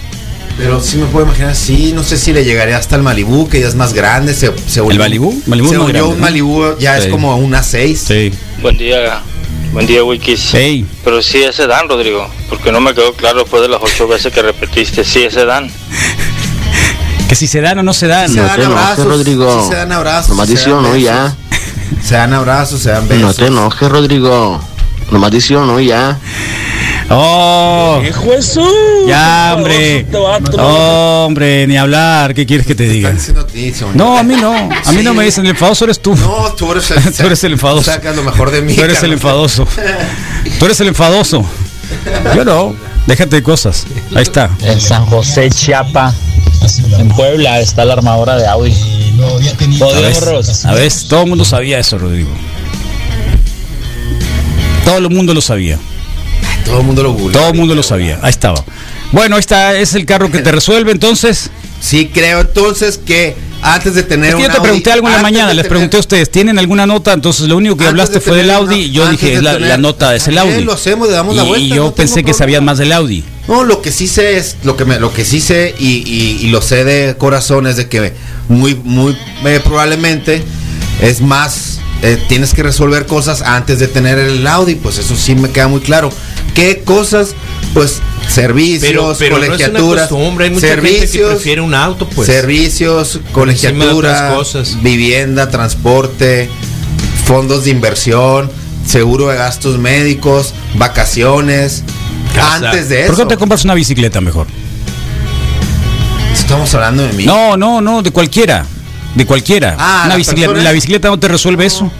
[0.58, 3.60] Pero sí me puedo imaginar, sí, no sé si le llegaría hasta el Malibu, que
[3.60, 4.32] ya es más grande.
[4.32, 5.42] Se, se ¿El Malibu?
[5.46, 6.16] Malibu es se grande, un ¿no?
[6.20, 7.04] Malibu, ya Sí.
[7.06, 8.04] es como una 6.
[8.06, 8.32] Sí.
[8.62, 9.20] Buen día,
[9.72, 10.48] Buen día, Wikis.
[10.52, 10.86] Hey.
[11.04, 14.32] Pero sí es sedán, Rodrigo, porque no me quedó claro después de las ocho veces
[14.32, 15.04] que repetiste.
[15.04, 15.70] Sí es sedán.
[17.28, 18.30] Que si se dan o no se dan.
[18.32, 19.62] Se dan abrazos, Rodrigo.
[19.64, 20.30] sí se dan abrazos.
[20.30, 21.00] Nomás se dice dan besos.
[21.02, 21.36] ya.
[22.02, 23.36] Se dan abrazos, se dan No besos.
[23.36, 24.60] te enojes, Rodrigo.
[25.10, 26.18] Nomás dice uno y ya.
[27.08, 28.02] Oh.
[29.06, 30.06] Ya, hombre.
[30.58, 32.34] Hombre, ni hablar.
[32.34, 33.14] ¿Qué quieres que te diga?
[33.94, 34.52] No, a mí no.
[34.52, 36.14] A mí no me dicen el enfadoso eres tú.
[36.16, 37.90] No, tú eres el, Tú eres el enfadoso.
[37.90, 38.74] Sacas lo mejor de mí.
[38.76, 39.66] Tú eres el enfadoso.
[40.58, 41.44] Tú eres el enfadoso.
[42.34, 42.74] Yo no.
[43.06, 43.86] Déjate de cosas.
[44.14, 44.50] Ahí está.
[44.62, 46.12] En San José, Chiapa,
[46.98, 48.74] en Puebla, está la armadora de Audi.
[50.64, 52.30] A ver, todo el mundo sabía eso, Rodrigo.
[54.84, 55.78] Todo el mundo lo sabía.
[56.66, 57.32] Todo el mundo lo googleó.
[57.40, 58.18] Todo el mundo lo sabía.
[58.22, 58.62] Ahí estaba.
[59.12, 59.76] Bueno, está.
[59.78, 61.50] Es el carro que te resuelve entonces.
[61.80, 65.12] Sí, creo entonces que antes de tener Es que yo te Audi- pregunté algo en
[65.14, 67.12] la mañana, les tener- pregunté a ustedes, ¿tienen alguna nota?
[67.12, 69.42] Entonces lo único que hablaste de fue del Audi una- y yo dije, de es
[69.42, 70.64] la, tener- la nota es el Audi.
[70.64, 72.92] lo hacemos, le damos la y, vuelta, y yo no pensé que sabían más del
[72.92, 73.24] Audi.
[73.46, 76.38] No, lo que sí sé es, lo que me, lo que sí sé y, y-
[76.46, 78.12] y lo sé de corazón es de que
[78.48, 80.42] muy, muy eh, probablemente
[81.02, 85.34] es más, eh, tienes que resolver cosas antes de tener el Audi, pues eso sí
[85.34, 86.10] me queda muy claro.
[86.56, 87.34] ¿Qué cosas?
[87.74, 90.60] Pues servicios, Pero, pero no es una colegiaturas, hay mucha gente que
[90.96, 92.26] servicios, prefiere un auto, pues.
[92.26, 94.82] servicios, colegiatura, cosas.
[94.82, 96.48] vivienda, transporte,
[97.26, 98.50] fondos de inversión,
[98.86, 101.84] seguro de gastos médicos, vacaciones.
[102.34, 102.56] Casa.
[102.70, 103.22] Antes de ¿Por qué eso.
[103.24, 104.46] no te compras una bicicleta mejor?
[106.32, 107.24] Estamos hablando de mí.
[107.24, 108.64] No, no, no, de cualquiera.
[109.14, 109.76] De cualquiera.
[109.78, 110.48] Ah, una la bicicleta.
[110.48, 111.90] persona- ¿La bicicleta no te resuelve eso?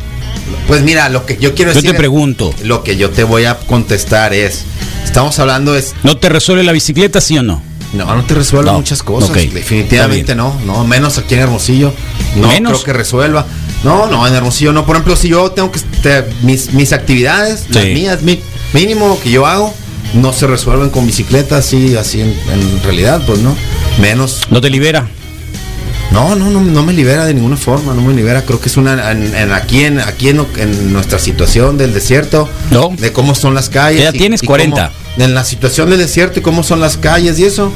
[0.67, 1.91] Pues mira, lo que yo quiero Yo decir.
[1.93, 2.53] te pregunto.
[2.65, 4.65] Lo que yo te voy a contestar es.
[5.05, 5.95] Estamos hablando es.
[6.03, 7.63] ¿No te resuelve la bicicleta, sí o no?
[7.93, 9.33] No, no te resuelve No, muchas cosas.
[9.33, 10.59] Definitivamente no.
[10.67, 11.93] No, menos aquí en Hermosillo.
[12.37, 12.73] No ¿Menos?
[12.73, 13.47] creo que resuelva.
[13.85, 14.85] No, no, en Hermosillo no.
[14.85, 15.81] Por ejemplo, si yo tengo que.
[16.03, 17.91] te- mis, mis actividades, las Sí.
[17.95, 18.41] mías, mi,
[18.73, 19.73] mínimo que yo hago,
[20.15, 23.55] no se resuelven con bicicleta, así, así en, en realidad, pues no.
[24.01, 24.43] Menos.
[24.51, 25.09] ¿No te libera?
[26.17, 28.41] No, no, no, no me libera de ninguna forma, no me libera.
[28.43, 32.49] Creo que es una en, en- aquí en aquí en, en nuestra situación del desierto,
[32.71, 32.91] No.
[32.99, 34.03] de cómo son las calles.
[34.03, 34.93] Ya tienes cómo- 40.
[35.19, 37.71] en la situación del desierto y cómo son las calles y eso.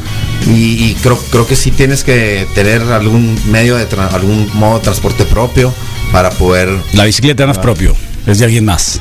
[0.47, 0.53] Y,
[0.85, 4.85] y creo creo que sí tienes que tener algún medio de tra- algún modo de
[4.85, 5.73] transporte propio
[6.11, 7.63] para poder La bicicleta no es Ah.
[7.63, 7.95] propio,
[8.27, 9.01] es de alguien más.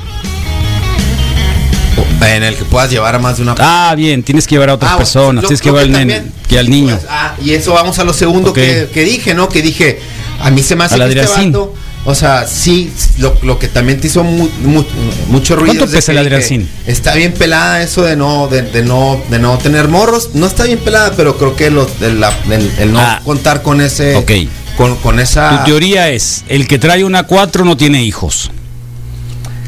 [2.22, 4.74] En el que puedas llevar a más de una Ah, bien, tienes que llevar a
[4.76, 7.00] otras Ah, personas, lo- tienes que llevar al, que nen- también- que al niño.
[7.10, 9.50] Ah, y eso vamos a lo segundo que, que dije, ¿no?
[9.50, 10.00] Que dije,
[10.42, 11.74] a mí se me hace Al que este vato,
[12.06, 14.86] o sea, sí, lo, lo que también te hizo mu- mu-
[15.28, 15.76] mucho ruido.
[15.76, 16.68] ¿Cuánto pesa Adriancín?
[16.88, 20.30] Está bien pelada eso de no, de, de no, de no tener morros.
[20.34, 23.22] No está bien pelada, pero creo que lo, el, la- el- el no Ah.
[23.24, 24.32] contar con ese, Ok.
[24.78, 28.50] con, con esa, Tu teoría es, el que trae una 4 no tiene hijos.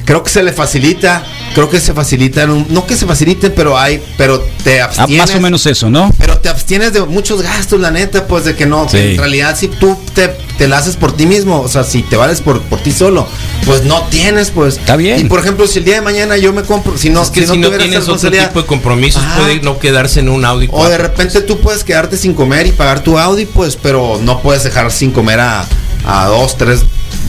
[0.05, 3.49] Creo que se le facilita, creo que se facilita, en un- no que se facilite,
[3.49, 5.17] pero hay, pero te Ah, abstienes.
[5.17, 6.11] más o menos eso, ¿no?
[6.17, 9.11] Pero te abstienes de muchos gastos, la neta, pues de que no, que Sí.
[9.13, 12.15] en realidad si tú te, te la haces por ti mismo, o sea, si te
[12.15, 13.27] vales por, por ti solo,
[13.65, 14.77] pues no tienes, pues.
[14.77, 15.19] Está bien.
[15.19, 17.41] Y por ejemplo, si el día de mañana yo me compro, si no, es que
[17.47, 19.37] si, no, tuviera esa tienes otro tipo de compromisos, Ajá.
[19.37, 20.97] puede no quedarse en un Audi o de 4.
[20.97, 24.91] repente tú puedes quedarte sin comer y pagar tu Audi, pues, pero no puedes dejar
[24.91, 25.65] sin comer a,
[26.05, 26.81] a dos, tres,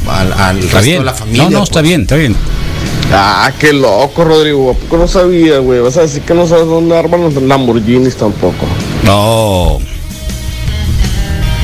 [0.08, 0.98] al, al Está resto bien.
[0.98, 1.42] de la familia.
[1.44, 1.70] no, no, pues.
[1.70, 2.36] está bien, está bien.
[3.12, 4.70] Ah, qué loco, Rodrigo.
[4.70, 5.80] ¿A poco no sabía, güey?
[5.80, 8.66] Vas a decir que no sabes dónde arman los Lamborghinis tampoco.
[9.04, 9.78] No.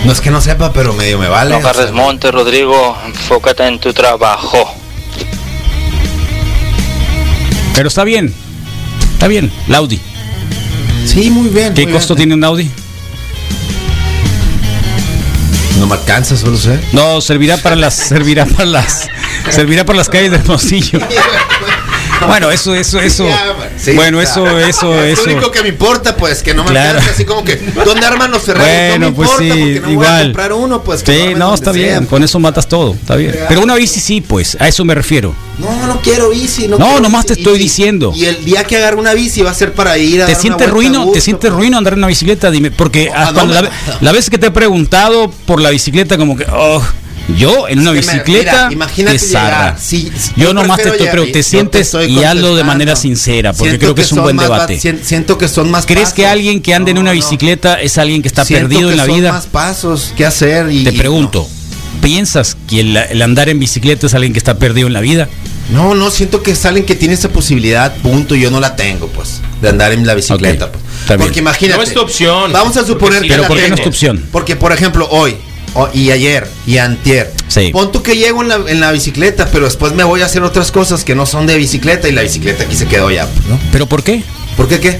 [0.04, 1.50] No es que no sepa, pero medio me vale.
[1.52, 2.96] No o sea, agarres monte, Rodrigo.
[3.06, 4.58] Enfócate en tu trabajo.
[7.74, 8.32] Pero está bien.
[9.14, 10.00] Está bien, el Audi.
[11.06, 11.74] Sí, muy bien.
[11.74, 12.28] ¿Qué muy costo bien.
[12.28, 12.70] tiene un Audi?
[15.88, 16.78] No me alcanza, solo sé.
[16.92, 19.08] No, servirá para las, servirá para las,
[19.48, 20.98] servirá para las calles de Hermosillo.
[22.26, 23.26] Bueno, eso, eso, eso.
[23.76, 24.40] Sí, bueno, está.
[24.40, 25.26] eso, eso, Es eso.
[25.28, 26.98] lo único que me importa, pues, que no me Claro.
[26.98, 28.68] así como que, ¿dónde arman los Ferrari?
[28.68, 30.22] Bueno, no me pues importa sí, porque no voy a igual.
[30.24, 31.02] comprar uno, pues.
[31.02, 31.82] que Sí, no, está sea.
[31.82, 32.06] bien.
[32.06, 33.34] Con eso matas todo, está bien.
[33.48, 35.34] Pero una bici sí, pues, a eso me refiero.
[35.58, 36.68] No, no quiero bici.
[36.68, 38.12] No, No, quiero nomás te estoy Y- diciendo.
[38.14, 40.68] Y el día que agarre una bici va a ser para ir a ¿Te sientes
[40.70, 41.10] ruino?
[41.12, 42.50] ¿Te sientes ruino andar en una bicicleta?
[42.50, 46.46] Dime, porque cuando la, la vez que te he preguntado por la bicicleta, como que,
[46.52, 46.82] oh,
[47.36, 49.56] yo en una bicicleta, mira, imagínate te zarra.
[49.74, 52.24] llegar, si- si- yo yo nomás te estoy llegar- preguntando, te yo te sientes y
[52.24, 54.74] hazlo de manera sincera, porque Siento creo que es un buen más debate.
[54.82, 58.22] va- siento que son más ¿Crees que alguien que ande en una bicicleta es alguien
[58.22, 59.32] que está Siento perdido que en la son vida?
[59.32, 61.46] más pasos que hacer y Te y pregunto,
[62.00, 65.28] ¿piensas que el, el andar en bicicleta es alguien que está perdido en la vida?
[65.70, 68.74] No, no, siento que es alguien que tiene esa posibilidad, punto, y yo no la
[68.74, 70.72] tengo, pues, de andar en la bicicleta.
[70.72, 71.18] pues.
[71.20, 71.76] Porque imagínate.
[71.76, 72.52] No es tu opción.
[72.52, 74.24] Vamos a suponer que Pero ¿por qué no es tu opción?
[74.32, 75.36] Porque, por ejemplo, hoy,
[75.74, 77.32] o- y ayer y antier.
[77.48, 77.70] Sí.
[77.72, 80.42] Pon tú que llego en la, en la bicicleta, pero después me voy a hacer
[80.42, 83.46] otras cosas que no son de bicicleta y la bicicleta aquí se quedó ya, pues,
[83.46, 83.58] ¿no?
[83.72, 84.22] ¿Pero por qué?
[84.56, 84.98] ¿Por qué qué?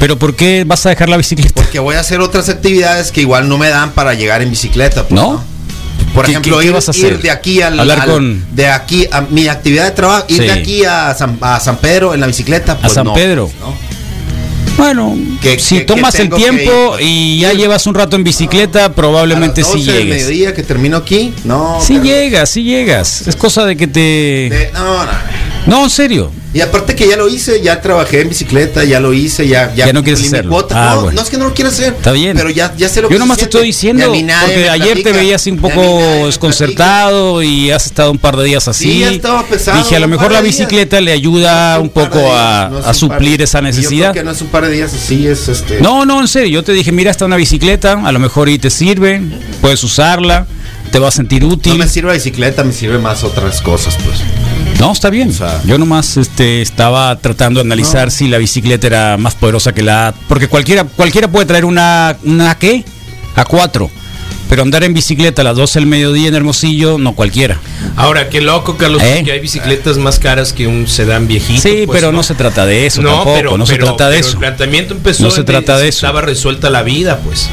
[0.00, 1.52] ¿Pero por qué vas a dejar la bicicleta?
[1.54, 5.02] Porque voy a hacer otras actividades que igual no me dan para llegar en bicicleta,
[5.08, 5.42] pues, ¿No?
[6.14, 8.46] Por ¿Qué- ejemplo, qué- qué ir, vas a ir de aquí al, Hablar al- con-
[8.52, 10.42] de aquí a mi actividad de trabajo, ir Sí.
[10.44, 13.50] de aquí a San, a San Pedro en la bicicleta, A pues San no, Pedro.
[13.60, 13.74] ¿no?
[14.78, 18.92] Bueno, Que- si que- tomas que el tiempo y ya llevas un rato en bicicleta,
[18.94, 20.24] probablemente las sí 12 del llegues.
[20.26, 21.78] mediodía que termino aquí, no.
[21.80, 23.26] Sí pero- llegas, sí llegas.
[23.26, 24.00] Es cosa de que te...
[24.00, 25.12] de- no, no.
[25.66, 26.30] No, en serio.
[26.54, 29.92] Y aparte que ya lo hice, ya trabajé en bicicleta, ya lo hice, ya Ya
[29.92, 30.66] no quieres hacerlo.
[30.70, 31.16] Ah, no, bueno.
[31.16, 31.92] no es que no lo quiera hacer.
[31.92, 32.36] Está bien.
[32.36, 35.02] Pero ya, ya sé lo Yo que nomás se te estoy diciendo, porque ayer te
[35.02, 39.04] platica, veías así un poco desconcertado y has estado un par de días así.
[39.04, 40.56] Sí, pesado, Dije, a lo mejor la días.
[40.56, 44.14] bicicleta le ayuda un poco días, a, no a suplir esa y yo creo necesidad.
[44.14, 45.80] que no es un par de días así, es este.
[45.80, 48.58] No, no, en serio, yo te dije, mira, está una bicicleta, a lo mejor y
[48.58, 49.20] te sirve,
[49.60, 50.46] puedes usarla,
[50.88, 51.78] te va a sentir No útil.
[51.78, 54.18] me sirve la bicicleta, me sirve más otras cosas, pues.
[54.80, 55.32] No, está bien.
[55.32, 59.82] sea- Yo nomás este, estaba tratando de analizar si la bicicleta era más poderosa que
[59.82, 60.14] la...
[60.28, 62.16] Porque cualquiera, cualquiera puede traer una...
[62.24, 62.84] ¿Una qué?
[63.34, 63.90] A cuatro.
[64.48, 67.58] Pero andar en bicicleta a las 12 del mediodía en Hermosillo, no cualquiera.
[67.96, 69.16] Ahora, qué loco, Carlos, ¿Eh?
[69.16, 71.60] porque hay bicicletas más caras que un sedán viejito.
[71.60, 74.08] Sí, pues, pero no se trata de eso No, tampoco, pero, no se pero- trata
[74.08, 74.36] de pero eso.
[74.36, 76.06] El planteamiento empezó No se trata de eso.
[76.06, 77.50] Estaba resuelta la vida, pues.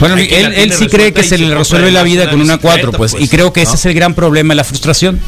[0.00, 2.74] Bueno, él, la él sí cree que se le resuelve la vida con una bicicleta,
[2.88, 5.20] 4, pues, pues, y creo que ese es el gran problema, la frustración.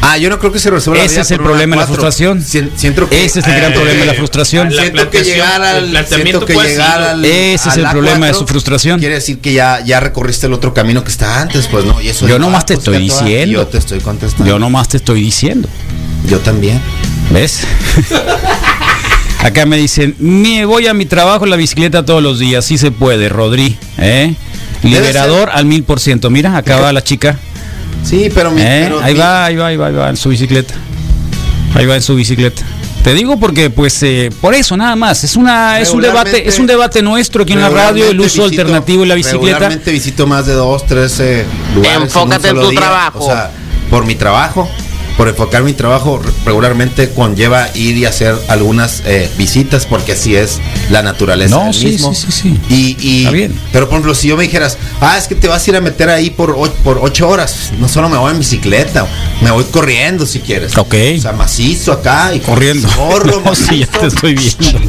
[0.00, 1.76] Ah, yo no creo que se resuelva la Ese vida es el con una problema,
[1.76, 1.94] la cuatro.
[1.96, 2.40] frustración.
[2.42, 4.74] Sien- siento que- Ese es el gran eh, problema, la frustración.
[4.74, 8.34] la Siento que llegar al siento que llegar al Ese es el la problema de
[8.34, 9.00] su frustración.
[9.00, 12.08] Quiere decir que ya ya recorriste el otro camino que está antes, pues no, y
[12.08, 13.52] eso Yo es- nomás ah, te estoy toda- diciendo.
[13.58, 14.46] Yo te estoy contestando.
[14.46, 15.68] Yo nomás te estoy diciendo.
[16.30, 16.80] Yo también.
[17.32, 17.60] ¿Ves?
[19.42, 22.64] Acá me dicen, me voy a mi trabajo en la bicicleta todos los días.
[22.64, 23.76] Sí se puede, Rodri.
[23.98, 24.34] ¿eh?
[24.82, 26.28] Liberador al mil por ciento.
[26.30, 27.38] Mira, acá va la chica.
[28.04, 28.80] Sí, pero mi, ¿eh?
[28.84, 30.74] pero Ahí mi- va, ahí va, ahí va, ahí va en su bicicleta.
[31.74, 32.62] Ahí va en su bicicleta.
[33.04, 35.22] Te digo porque, pues, eh, por eso nada más.
[35.22, 38.42] Es una, es un debate, es un debate nuestro aquí en la radio, el uso
[38.42, 39.44] visito- alternativo de la bicicleta.
[39.58, 41.92] Regularmente visito más de dos, tres eh, lugares.
[41.96, 42.80] en un Enfócate en tu día.
[42.80, 43.24] trabajo.
[43.24, 43.50] O sea,
[43.88, 44.68] por mi trabajo,
[45.18, 50.34] por enfocar mi trabajo, re- regularmente conlleva ir y hacer algunas eh, visitas porque así
[50.36, 52.14] es la naturaleza No, del sí, mismo.
[52.14, 52.60] sí, sí, sí.
[52.70, 53.60] Y, y- Está bien.
[53.72, 55.80] Pero por ejemplo, si yo me dijeras, ah, es que te vas a ir a
[55.80, 59.06] meter ahí por, por ocho horas, no solo me voy en bicicleta,
[59.42, 60.78] me voy corriendo si quieres.
[60.78, 60.94] Ok.
[61.18, 62.88] O sea, macizo acá y Corriendo.
[62.96, 64.88] Corro, No, sí, ya te estoy viendo.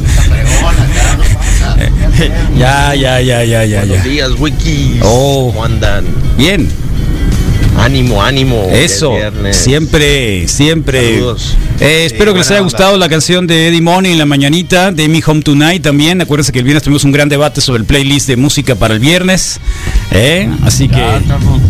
[2.56, 4.02] ya, ya, ya, ya, ya, Buenos ya.
[4.10, 5.00] días, Wiki.
[5.02, 5.50] Oh.
[5.52, 6.04] ¿Cómo andan?
[6.36, 6.68] Bien.
[7.78, 8.68] Ánimo, ánimo.
[8.70, 9.14] Eso.
[9.52, 11.14] Siempre, siempre.
[11.14, 11.56] Saludos.
[11.80, 15.08] Eh, espero que les haya gustado la canción de Eddie Money en la mañanita, de
[15.08, 16.20] Mi Home Tonight también.
[16.20, 19.00] Acuérdense que el viernes tuvimos un gran debate sobre el playlist de música para el
[19.00, 19.60] viernes.
[20.10, 21.02] Eh, así que.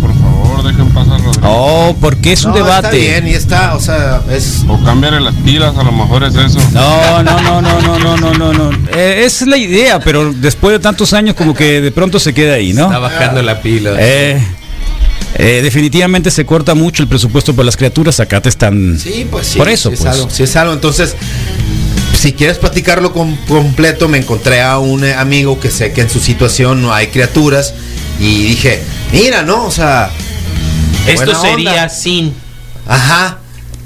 [0.00, 2.98] Por favor, dejen pasar Oh, porque es un debate.
[2.98, 4.64] Bien, y está, o sea, es.
[4.68, 6.58] O cambiarle las pilas, a lo mejor es eso.
[6.72, 8.52] No, no, no, no, no, no, no, no.
[8.52, 8.70] no.
[8.94, 12.54] Eh, es la idea, pero después de tantos años, como que de pronto se queda
[12.54, 12.84] ahí, ¿no?
[12.86, 13.92] Está bajando la pila.
[13.98, 14.42] Eh
[15.42, 18.20] eh, definitivamente se corta mucho el presupuesto por las criaturas.
[18.20, 18.98] Acá te están.
[18.98, 19.58] Sí, pues sí.
[19.58, 20.14] Por eso, sí es pues.
[20.14, 20.72] algo, sí es algo.
[20.74, 21.14] Entonces,
[22.18, 26.10] si quieres platicarlo con- completo, me encontré a un eh, amigo que sé que en
[26.10, 27.72] su situación no hay criaturas
[28.18, 28.80] y dije,
[29.12, 29.64] mira, ¿no?
[29.64, 30.10] O sea,
[31.06, 31.88] Esto sería onda.
[31.88, 32.34] sin.
[32.86, 33.38] Ajá.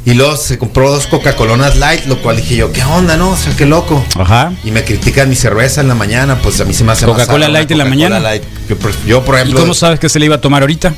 [0.06, 3.30] Y luego se compró dos Coca-Colonas Light, lo cual dije yo, ¿qué onda, no?
[3.30, 4.04] O sea, qué loco.
[4.18, 4.52] Ajá.
[4.62, 7.48] Y me critican mi cerveza en la mañana, pues a mí se me hace Coca-Cola
[7.48, 8.20] Light en la mañana.
[8.20, 8.42] Light.
[8.68, 10.92] Yo, por- yo, por ¿Y ejemplo, cómo sabes que se le iba a tomar ahorita?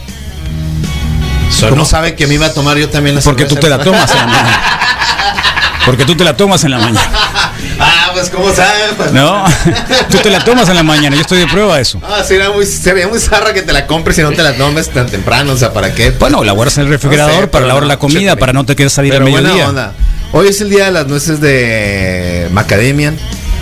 [1.69, 4.11] ¿Cómo sabe que me iba a tomar yo también la Porque tú te la tomas
[4.11, 4.61] en la mañana.
[5.85, 7.01] Porque tú te la tomas en la mañana.
[7.79, 8.93] Ah, pues ¿cómo sabe?
[8.97, 9.45] Pues, No,
[10.11, 11.15] tú te la tomas en la mañana.
[11.15, 12.01] Yo estoy de prueba de eso.
[12.05, 14.91] Ah, sería muy, sería muy zarra que te la compres y no te la tomes
[14.91, 16.11] tan temprano, o sea, ¿para qué?
[16.11, 18.53] Bueno, la guardas en el refrigerador No sé, para la hora de la comida, para
[18.53, 19.69] no te quedes salir al Pero buena mediodía.
[19.69, 19.93] onda.
[20.33, 23.17] Hoy es el día de las nueces de Macadamian.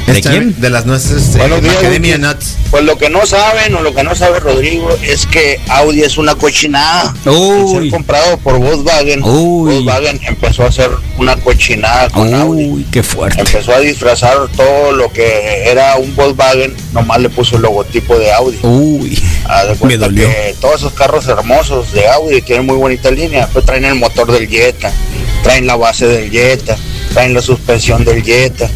[0.06, 0.60] ¿De Esta- quién?
[0.60, 2.18] De las nueces días, Macadamia Wiki.
[2.22, 2.56] Nuts.
[2.70, 6.18] Pues lo que no saben o lo que no sabe Rodrigo es que Audi es
[6.18, 7.14] una cochinada.
[7.24, 7.70] Uy.
[7.72, 9.72] ser comprado por Volkswagen, Uy.
[9.84, 12.66] Volkswagen empezó a hacer una cochinada con Audi.
[12.68, 13.40] Uy, qué fuerte.
[13.40, 18.30] Empezó a disfrazar todo lo que era un Volkswagen, nomás le puso el logotipo de
[18.32, 18.58] Audi.
[18.62, 19.22] Uy,
[19.84, 20.28] me dolió.
[20.28, 24.30] que todos esos carros hermosos de Audi tienen muy bonita línea, pues traen el motor
[24.30, 24.92] del Jetta,
[25.42, 26.76] traen la base del Jetta,
[27.12, 28.68] traen la suspensión del Jetta,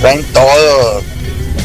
[0.00, 1.02] traen todo,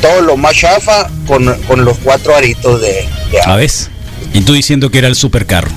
[0.01, 3.41] todo lo más chafa con, con los cuatro aritos de, de.
[3.43, 3.89] ¿Sabes?
[4.33, 5.71] Y tú diciendo que era el supercarro.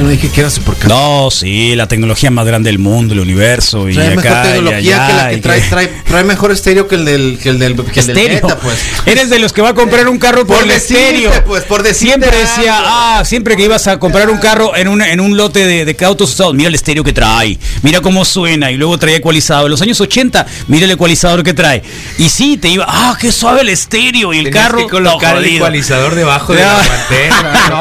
[0.00, 3.20] Yo no dije que era super No, sí, la tecnología más grande del mundo, el
[3.20, 3.86] universo.
[3.86, 6.52] Y Trae acá, mejor y tecnología que la que y trae, que- trae, trae mejor
[6.52, 8.78] estéreo que el del que el del, que el del pues.
[9.04, 11.44] Eres de los que va a comprar un carro por, Por el decirte, estéreo.
[11.44, 12.40] pues, por siempre algo.
[12.40, 15.84] decía, ah, siempre que ibas a comprar un carro en un, en un lote de,
[15.84, 19.66] de autos usados, mira el estéreo que trae, mira cómo suena, y luego traía ecualizador.
[19.66, 21.82] En los años 80, mira el ecualizador que trae.
[22.16, 24.78] Y sí, te iba, ah, qué suave el estéreo, y el Tenías carro.
[24.78, 27.80] que colocar no, el ecualizador debajo de la guantera.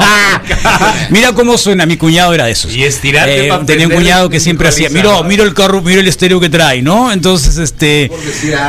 [1.11, 2.73] Mira cómo suena, mi cuñado era de esos.
[2.75, 5.27] Y estirarte Eh, tenía un cuñado que siempre hacía, mira, ecualizador.
[5.27, 7.11] mira el carro, mira el estéreo que trae, ¿no?
[7.11, 8.11] Entonces, este,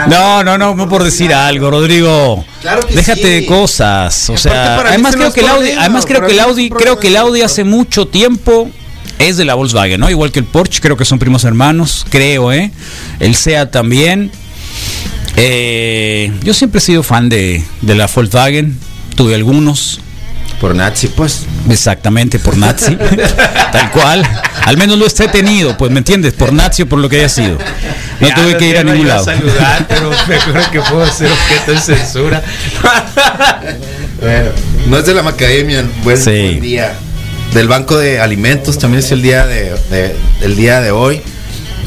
[0.09, 2.45] no, no, no, no por decir algo, Rodrigo.
[2.63, 3.29] Claro que Déjate sí.
[3.29, 6.41] de cosas, o sea, para mí además creo que el Audi, además creo que el
[6.41, 7.17] Audi, creo que el.
[7.17, 8.71] Audi hace mucho tiempo
[9.19, 10.09] es de la Volkswagen, ¿no?
[10.11, 12.71] Igual que el Porsche, creo que son primos hermanos, creo, ¿eh?
[13.19, 14.31] El SEAT también.
[15.37, 18.79] Eh, yo siempre he sido fan de, de la Volkswagen,
[19.17, 20.01] tuve algunos.
[20.61, 21.47] Por Nazi, pues.
[21.71, 22.97] Exactamente, por Nazi.
[23.73, 24.23] Tal cual.
[24.67, 26.35] Al menos lo he tenido, pues, ¿me entiendes?
[26.35, 27.57] Por Nazi o por lo que haya sido.
[28.21, 29.25] No Ya, tuve que ir a ningún lado.
[29.25, 32.43] saludar, pero mejor que puedo ser objeto de censura.
[34.21, 34.51] Bueno,
[34.89, 36.31] no es de la Macadamia, buen, Sí.
[36.31, 36.93] buen día.
[37.55, 41.23] Del Banco de Alimentos también es el día de, de- el día de hoy.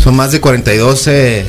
[0.04, 1.46] Son más de 42 eh,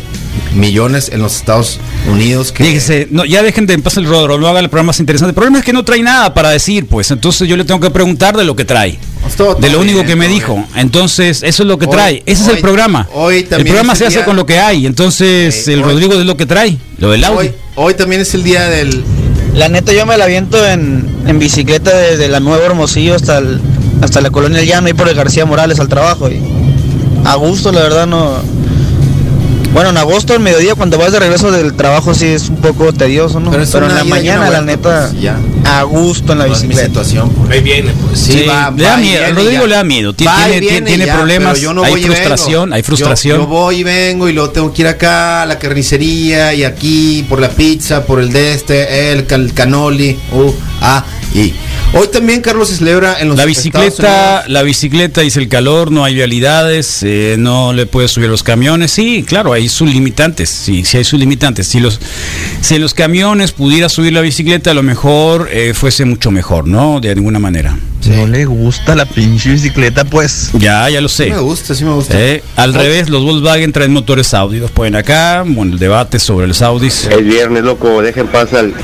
[0.55, 1.79] millones en los Estados
[2.11, 5.01] Unidos que Fíjese, no, ya dejen de pasar el rodro, no haga el programa más
[5.01, 5.31] interesante.
[5.31, 7.11] El problema es que no trae nada para decir, pues.
[7.11, 8.99] Entonces yo le tengo que preguntar de lo que trae.
[9.37, 10.65] todo- De lo único bien, que me dijo.
[10.77, 12.23] Entonces, eso es lo que Hoy- trae.
[12.27, 13.09] Ese es el programa.
[13.15, 14.87] hoy el también programa es se el hace día- con lo que hay.
[14.87, 16.77] Entonces, el hoy- Rodrigo es lo que trae.
[16.99, 17.39] Lo del Audi.
[17.49, 19.03] hoy, hoy también es el día del
[19.55, 23.61] La neta yo me la aviento en, en bicicleta desde la Nueva Hermosillo hasta el,
[24.03, 26.41] hasta la Colonia El Llano y por el García Morales al trabajo y
[27.25, 28.33] a gusto la verdad no
[29.75, 32.93] bueno en agosto al mediodía cuando vas de regreso del trabajo sí es un poco
[32.93, 35.37] tedioso no Pero en la mañana la neta pues, ya.
[35.65, 37.31] a gusto en la no es mi bicicleta situación.
[37.31, 37.51] pues.
[37.51, 38.19] Ahí viene, pues.
[38.21, 39.69] Sí, Sí, va, le da va y miedo, viene Rodrigo ya.
[39.69, 43.39] le da miedo, tiene- viene tiene ya, problemas, pero yo no hay frustración, hay frustración.
[43.41, 47.25] Yo, voy y vengo y luego tengo que ir acá a la carnicería y aquí
[47.29, 50.53] por la pizza, por el de este, el, canoli, uh,
[50.85, 51.05] ah,
[51.35, 51.53] y
[51.95, 56.05] hoy también Carlos se celebra en los La bicicleta, la bicicleta dice el calor, no
[56.05, 58.93] hay vialidades, eh, no le puedes subir los camiones.
[58.93, 60.51] Sí, claro, hay sus limitantes.
[60.51, 61.67] Sí, sí hay sus limitantes.
[61.67, 62.01] Si los,
[62.61, 67.01] si los camiones pudiera subir la bicicleta, a lo mejor eh, fuese mucho mejor, ¿no?
[67.01, 67.77] De alguna manera.
[68.09, 71.31] No le gusta la pinche bicicleta pues Ya, ya lo Sí sé.
[71.31, 72.19] me gusta, sí me gusta.
[72.21, 74.59] Eh, al revés, los Volkswagen traen motores Audi.
[74.59, 77.07] Los ponen acá, bueno, el debate sobre los Audis.
[77.07, 78.75] El viernes, loco, dejen pasar al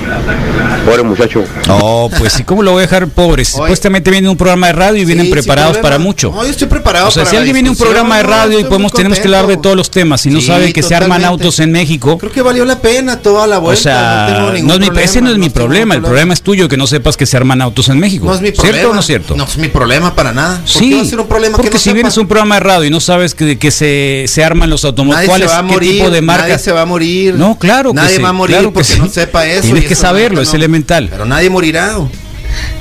[0.84, 1.44] pobre muchacho.
[1.68, 3.44] Oh, pues sí, ¿cómo lo voy a dejar pobre?
[3.44, 6.32] Supuestamente viene un programa de radio y vienen Sí, preparados para mucho.
[6.34, 8.28] No, yo estoy preparado O sea, para si alguien viene a un programa de no,
[8.30, 10.82] radio y podemos tenemos que hablar de todos los temas y no Sí, sabe que
[10.82, 12.18] se arman autos en México.
[12.18, 13.82] Creo que valió la pena toda la O vuelta.
[13.82, 16.34] sea, no tengo ningún no es mi- problema, ese no es mi problema, el problema
[16.34, 18.26] es tuyo que no sepas que se arman autos en México.
[18.26, 18.72] No es mi problema.
[18.78, 19.36] ¿Cierto o no es cierto?
[19.36, 20.58] No es mi problema para nada.
[20.60, 21.94] ¿Por Sí, qué va a ser un problema porque que no si sepa?
[21.94, 24.84] vienes a un programa de radio y no sabes que, que se, se arman los
[24.84, 26.42] automóviles, ¿cuál es qué tipo de marca?
[26.44, 27.34] nadie se va a morir.
[27.34, 28.98] No, claro que Nadie sí, va a morir claro que porque sí.
[29.00, 29.62] no sepa eso.
[29.62, 30.54] Tienes y que eso saberlo, no, es no.
[30.56, 31.08] elemental.
[31.10, 31.96] Pero nadie morirá.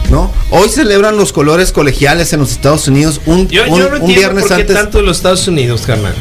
[0.09, 0.31] ¿No?
[0.49, 4.07] Hoy celebran los colores colegiales en los Estados Unidos un, Yo, yo un- no un
[4.07, 4.75] viernes por qué antes.
[4.75, 6.13] tanto de los Estados Unidos, carnal.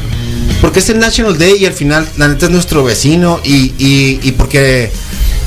[0.61, 3.39] Porque es el National Day y al final, la neta, es nuestro vecino.
[3.43, 4.91] Y, y, y porque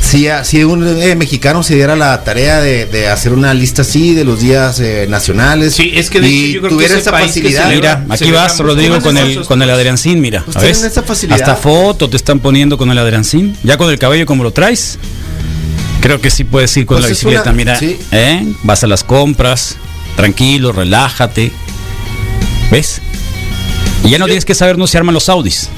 [0.00, 3.82] si, a- si un eh, mexicano se diera la tarea de, de hacer una lista
[3.82, 5.74] así de los días eh, nacionales.
[5.74, 7.64] Sí, es que de y hecho yo creo que tuviera esa facilidad.
[7.68, 10.42] celebra- Mira, aquí vas, Rodrigo, con el, con el Adriancín, mira.
[10.44, 10.82] Pues ¿a ves?
[10.82, 11.40] esa facilidad.
[11.40, 13.57] Hasta foto te están poniendo con el Adriancín.
[13.62, 14.98] Ya con el cabello como lo traes.
[16.00, 17.78] Creo que sí puedes ir con Pues la bicicleta, una- mira.
[17.78, 17.98] sí.
[18.12, 18.44] ¿eh?
[18.64, 19.76] Vas a las compras,
[20.16, 21.53] tranquilo, relájate.
[22.70, 23.03] ¿Ves?
[24.05, 25.68] Y ya no tienes que saber no se arman los Audis.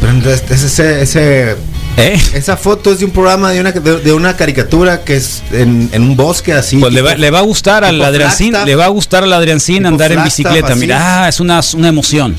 [0.00, 1.56] Pero entonces, es ese, ese-
[1.96, 2.20] ¿Eh?
[2.34, 5.88] esa foto es de un programa de una, de, de una caricatura que es en,
[5.92, 6.76] en un bosque así.
[6.78, 9.86] Pues le va, le va a gustar al Adriancín, le va a gustar al Adriancín
[9.86, 10.68] andar en bicicleta.
[10.72, 10.80] así.
[10.80, 12.36] Mira, ah, es una, una emoción.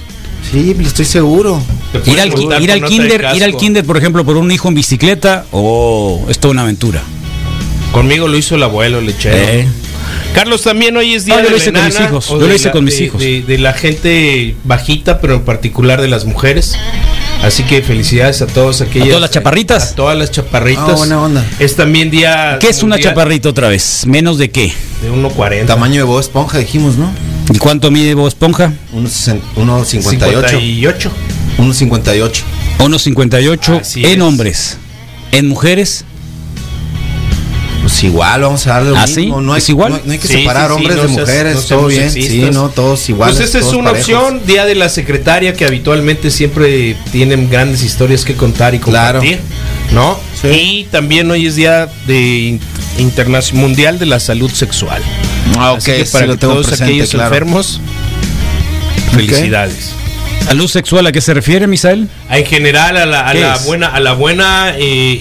[0.51, 1.61] Sí, estoy seguro.
[2.05, 2.29] Ir al,
[2.61, 6.39] ir al kinder, ir al kinder, por ejemplo, por un hijo en bicicleta, oh, es
[6.39, 7.01] toda una aventura.
[7.91, 9.35] Conmigo lo hizo el abuelo lechero.
[9.37, 9.67] Eh.
[10.33, 12.37] Carlos, también hoy es día Ah, yo de lo la hice con mis hijos, yo
[12.39, 13.21] lo hice la- con mis de- hijos.
[13.21, 16.75] De, de la gente bajita, pero en particular de las mujeres.
[17.43, 19.07] Así que felicidades a todos aquellos.
[19.07, 19.91] ¿A todas las chaparritas?
[19.91, 20.83] A todas las chaparritas.
[20.89, 21.45] Ah, buena onda.
[21.59, 22.57] Es también día.
[22.59, 24.03] ¿Qué es una chaparrita otra vez?
[24.05, 24.73] ¿Menos de qué?
[25.01, 25.65] De 1.40.
[25.65, 27.11] Tamaño de Bob Esponja, dijimos, ¿no?
[27.53, 28.73] ¿Y cuánto mide Bob Esponja?
[28.91, 30.49] Unos sesen- unos 58.
[30.59, 31.11] 58.
[31.57, 32.43] Unos 58.
[32.79, 34.21] 1.58 Así en es.
[34.21, 34.77] hombres.
[35.31, 36.05] En mujeres,
[37.99, 39.39] Pues igual, vamos a darle lo ¿Ah, mismo.
[39.39, 39.45] sí?
[39.45, 39.89] No hay, ¿Es igual?
[39.91, 41.61] No, hay- no hay que Sí, separar sí, sí, hombres no de seas- mujeres, no
[41.63, 42.11] todo bien.
[42.11, 43.35] Sí, no, todos iguales.
[43.35, 44.13] Pues esa es una parejos.
[44.13, 49.19] opción, Día de la Secretaria, que habitualmente siempre tienen grandes historias que contar y Claro.
[49.19, 49.41] compartir,
[49.93, 50.17] ¿no?
[50.49, 52.57] Y también hoy es Día de
[52.99, 55.01] Internacional Mundial de la Salud Sexual.
[55.57, 57.25] Ah, Así ok, sí para lo que tengo todos presente, aquellos claro.
[57.27, 57.81] enfermos
[59.11, 59.91] Felicidades.
[60.45, 62.07] ¿Salud sexual a qué se refiere, Misael?
[62.31, 65.19] En general a la, a ¿Qué la buena, a la buena eh,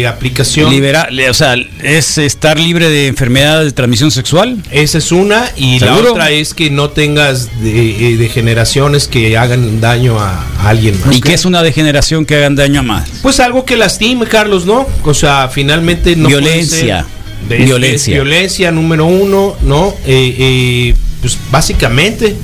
[0.00, 0.70] eh, aplicación.
[0.70, 4.56] Libera- o sea, ¿es estar libre de enfermedades de transmisión sexual?
[4.70, 6.02] Esa es una y ¿Seguro?
[6.04, 10.98] la otra es que no tengas de- eh, degeneraciones que hagan daño a, a alguien
[11.04, 11.14] más.
[11.16, 13.10] ¿Y qué es una degeneración que hagan daño a más?
[13.20, 14.86] Pues algo que lastime, Carlos, ¿no?
[15.04, 17.04] O sea, finalmente no Violencia.
[17.46, 18.14] de- Violencia.
[18.14, 19.94] violencia número uno, ¿no?
[20.06, 22.34] Eh, eh, pues básicamente,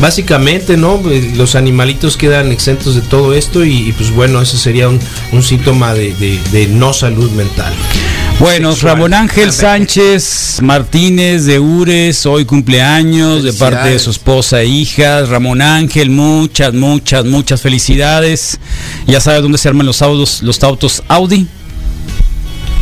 [0.00, 1.00] básicamente, ¿no?
[1.10, 5.00] Eh, Los animalitos quedan exentos de todo esto y, y, pues bueno, ese sería un,
[5.32, 7.72] un síntoma de, de- de no salud mental.
[8.38, 8.92] Bueno, Sexual.
[8.94, 15.28] Ramón Ángel Sánchez Martínez de Ures, hoy cumpleaños de parte de su esposa e hijas.
[15.30, 18.58] Ramón Ángel, muchas, muchas, muchas felicidades.
[19.06, 21.46] Ya sabes dónde se arman los autos, los autos Audi.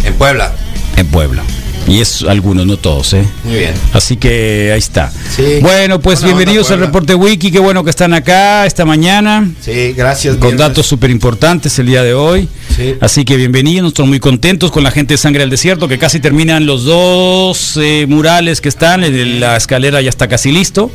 [0.04, 0.52] En Puebla.
[0.96, 1.42] En Puebla.
[1.86, 3.24] Y es algunos, no todos, ¿eh?
[3.44, 3.74] Muy bien.
[3.92, 5.12] Así que ahí está.
[5.30, 5.58] Sí.
[5.60, 7.50] Bueno, pues Buena onda, bienvenidos al reporte Wiki.
[7.50, 9.50] Qué bueno que están acá esta mañana.
[9.60, 10.36] Sí, gracias.
[10.36, 10.68] Con viernes.
[10.68, 12.48] datos súper importantes el día de hoy.
[12.74, 12.94] Sí.
[13.00, 16.20] Así que bienvenidos, nosotros muy contentos con la gente de Sangre del Desierto, que casi
[16.20, 20.90] terminan los dos eh, murales que están, de la escalera ya está casi listo.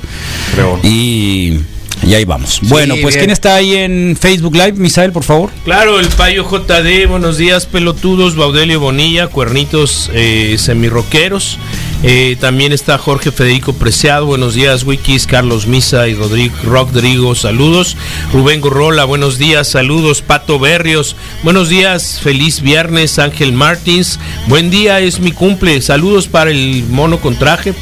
[0.83, 1.59] Y,
[2.05, 2.59] y ahí vamos.
[2.63, 3.25] bueno, pues bien.
[3.25, 5.51] ¿quién está ahí en Facebook Live, Misael, por favor?
[5.63, 11.57] Claro, el Payo JD, buenos días, pelotudos, Baudelio Bonilla, cuernitos eh, semirroqueros.
[12.01, 17.97] Eh, también está Jorge Federico Preciado, buenos días, Wikis, Carlos Misa y Rodrigo, Rodrigo, saludos.
[18.31, 20.21] Rubén Gorrola, buenos días, saludos.
[20.21, 23.19] Pato Berrios, buenos días, feliz viernes.
[23.19, 27.73] Ángel Martins, buen día, es mi cumple, saludos para el mono con traje.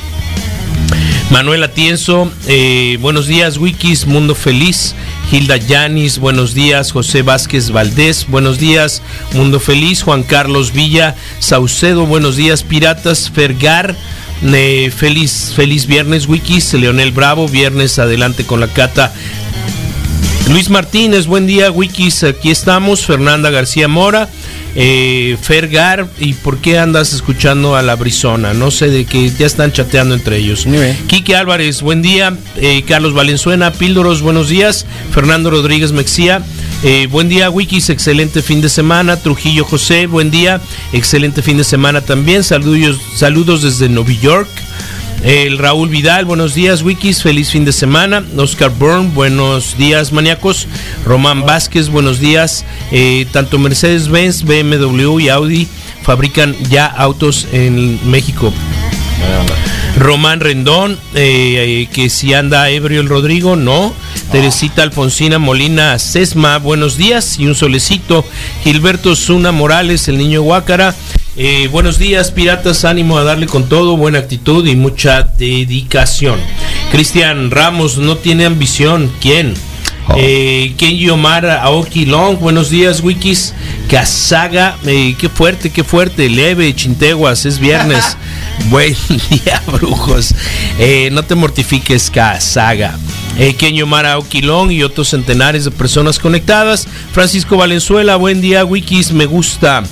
[1.29, 4.95] Manuel Atienzo, eh, buenos días, Wikis, Mundo Feliz.
[5.29, 6.93] Hilda Yanis, buenos días.
[6.93, 9.01] José Vázquez Valdés, buenos días.
[9.33, 10.03] Mundo Feliz.
[10.03, 12.63] Juan Carlos Villa Saucedo, buenos días.
[12.63, 13.93] Piratas Fergar,
[14.41, 16.73] eh, feliz, feliz viernes, Wikis.
[16.73, 19.13] Leonel Bravo, viernes adelante con la cata.
[20.49, 22.23] Luis Martínez, buen día, Wikis.
[22.23, 23.05] Aquí estamos.
[23.05, 24.29] Fernanda García Mora.
[24.79, 28.53] Eh, Fergar, ¿y por qué andas escuchando a la Brizona?
[28.53, 30.67] No sé de que ya están chateando entre ellos.
[31.07, 32.37] Quique Álvarez, buen día.
[32.57, 34.85] Eh, Carlos Valenzuela, Píldoros, buenos días.
[35.11, 36.43] Fernando Rodríguez Mexía,
[36.83, 39.17] eh, buen día, Wikis, excelente fin de semana.
[39.17, 40.61] Trujillo José, buen día,
[40.93, 42.43] excelente fin de semana también.
[42.43, 44.47] Saludos, saludos desde Nueva York.
[45.23, 48.23] El Raúl Vidal, buenos días, Wikis, feliz fin de semana.
[48.37, 50.67] Oscar Byrne, buenos días, maníacos.
[51.05, 52.65] Román Vázquez, buenos días.
[52.91, 55.67] Eh, tanto Mercedes-Benz, BMW y Audi
[56.03, 58.53] fabrican ya autos en México.
[59.97, 63.93] Román Rendón, eh, eh, que si anda ebrio el Rodrigo, no.
[64.31, 68.23] Teresita Alfonsina Molina Sesma, buenos días y un solecito.
[68.63, 70.93] Gilberto Zuna Morales, el niño Huácara.
[71.39, 76.39] Eh, buenos días, piratas, ánimo a darle con todo, buena actitud y mucha dedicación.
[76.91, 79.53] Cristian Ramos no tiene ambición, ¿quién?
[80.15, 83.53] Eh, Kenji Omar Aoki Long, buenos días, Wikis.
[83.87, 86.27] Casaga, eh, qué fuerte, qué fuerte.
[86.27, 88.17] Leve, Chinteguas, es viernes.
[88.71, 88.95] Buen
[89.29, 90.33] día, brujos.
[90.79, 92.97] Eh, no te mortifiques, Casaga.
[93.37, 96.87] Eh, Kenji Omar Aoki Long y otros centenares de personas conectadas.
[97.11, 99.11] Francisco Valenzuela, buen día, Wikis.
[99.11, 99.83] Me gusta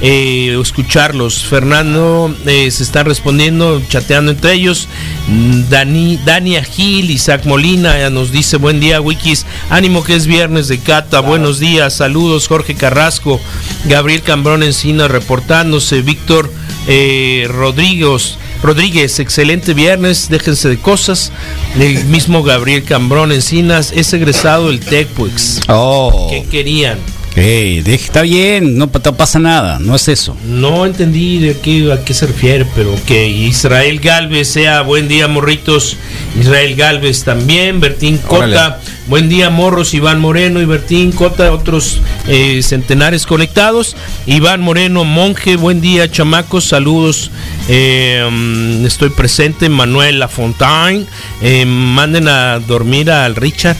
[0.00, 1.44] eh, escucharlos.
[1.44, 4.88] Fernando eh, se están respondiendo, chateando entre ellos.
[5.28, 9.46] Mm, Dani, Dania Gil, Isaac Molina eh, nos dice buen día, Wikis.
[9.70, 11.20] Ánimo que es viernes de Cata.
[11.20, 13.40] Buenos días, saludos, Jorge Carrasco,
[13.86, 16.50] Gabriel Cambrón Encina reportándose, Víctor
[16.86, 18.38] eh, Rodríguez.
[18.64, 21.32] Rodríguez, excelente viernes, déjense de cosas.
[21.78, 25.60] El mismo Gabriel Cambrón Encinas es egresado del TECPUX.
[25.68, 26.28] Oh.
[26.30, 26.98] ¿Qué querían?
[27.36, 30.36] Está bien, no, pa- no pasa nada, no es eso.
[30.46, 35.26] No entendí de qué, a qué se refiere, pero que Israel Galvez sea buen día,
[35.26, 35.96] morritos.
[36.40, 42.60] Israel Galvez también, Bertín Cota, buen día, morros, Iván Moreno y Bertín Cota, otros eh,
[42.62, 43.96] centenares conectados.
[44.26, 47.32] Iván Moreno, monje, buen día, chamacos, saludos.
[47.68, 51.04] Eh, mm, estoy presente, Manuel Lafontaine.
[51.42, 53.76] Eh, manden a dormir al Richard.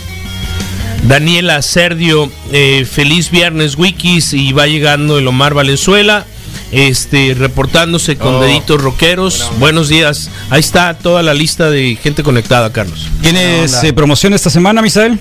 [1.08, 6.24] Daniela Serdio, eh, feliz viernes Wikis y va llegando el Omar Valenzuela,
[6.72, 8.40] este reportándose con Oh.
[8.40, 9.50] deditos rockeros.
[9.58, 10.30] Buenos días.
[10.50, 13.08] Ahí está toda la lista de gente conectada, Carlos.
[13.20, 15.18] ¿Tienes eh, promoción esta semana, Misael?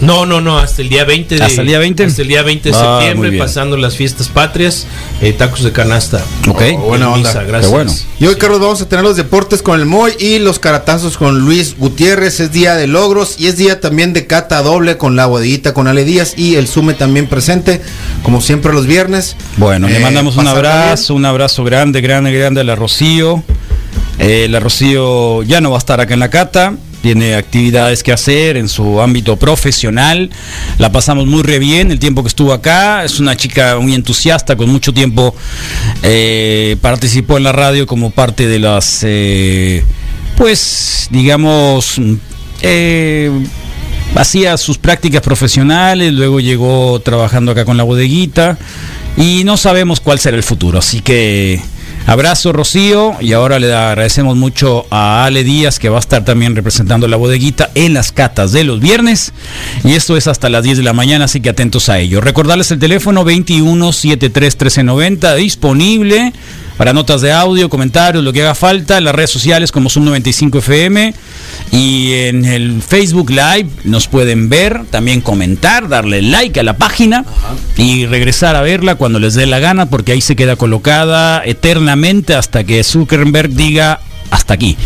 [0.00, 2.04] No, no, no, hasta el día 20 de, ¿Hasta el día 20?
[2.04, 4.86] hasta el día 20 de Ah, septiembre, pasando las fiestas patrias,
[5.20, 6.22] eh, tacos de canasta.
[6.48, 6.62] Ok.
[6.74, 7.28] Oh, buena En onda.
[7.28, 7.70] misa, Qué gracias.
[7.70, 7.94] bueno.
[8.18, 11.40] Y hoy, Carlos, vamos a tener los deportes con el Moy y los caratazos con
[11.40, 12.40] Luis Gutiérrez.
[12.40, 15.86] Es día de logros y es día también de cata doble con la bodeguita con
[15.86, 17.80] Ale Díaz y el Sume también presente,
[18.22, 19.36] como siempre los viernes.
[19.58, 23.42] Bueno, le Eh, mandamos un abrazo, un abrazo grande, grande, grande a la Rocío.
[24.18, 26.74] Eh, la Rocío ya no va a estar acá en la cata.
[27.02, 30.30] Tiene actividades que hacer en su ámbito profesional.
[30.78, 33.04] La pasamos muy re bien el tiempo que estuvo acá.
[33.04, 35.34] Es una chica muy entusiasta, con mucho tiempo
[36.02, 39.84] eh, participó en la radio como parte de las, eh,
[40.36, 42.00] pues, digamos,
[42.62, 43.30] eh,
[44.14, 48.58] hacía sus prácticas profesionales, luego llegó trabajando acá con la bodeguita
[49.16, 50.78] y no sabemos cuál será el futuro.
[50.78, 51.60] Así que
[52.10, 56.56] abrazo Rocío y ahora le agradecemos mucho a Ale Díaz que va a estar también
[56.56, 59.32] representando la bodeguita en las catas de los viernes
[59.84, 62.20] y esto es hasta las 10 de la mañana, así que atentos a ello.
[62.20, 66.32] Recordarles el teléfono 21 73 1390 disponible
[66.80, 70.06] para notas de audio, comentarios, lo que haga falta, en las redes sociales como Zoom
[70.06, 71.12] 95 FM
[71.72, 77.26] y en el Facebook Live nos pueden ver, también comentar, darle like a la página
[77.76, 82.34] y regresar a verla cuando les dé la gana porque ahí se queda colocada eternamente
[82.34, 84.00] hasta que Zuckerberg diga
[84.30, 84.78] hasta aquí.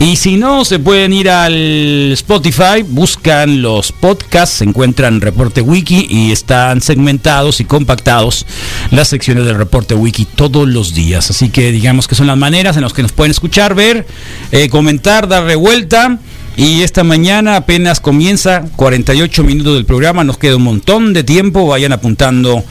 [0.00, 6.08] Y si no, se pueden ir al Spotify, buscan los podcasts, se encuentran Reporte Wiki
[6.10, 8.44] y están segmentados y compactados
[8.90, 11.30] las secciones del Reporte Wiki todos los días.
[11.30, 14.06] Así que digamos que son las maneras en las que nos pueden escuchar, ver,
[14.50, 16.18] eh, comentar, dar revuelta.
[16.56, 21.66] Y esta mañana apenas comienza 48 minutos del programa, nos queda un montón de tiempo,
[21.66, 22.62] vayan apuntando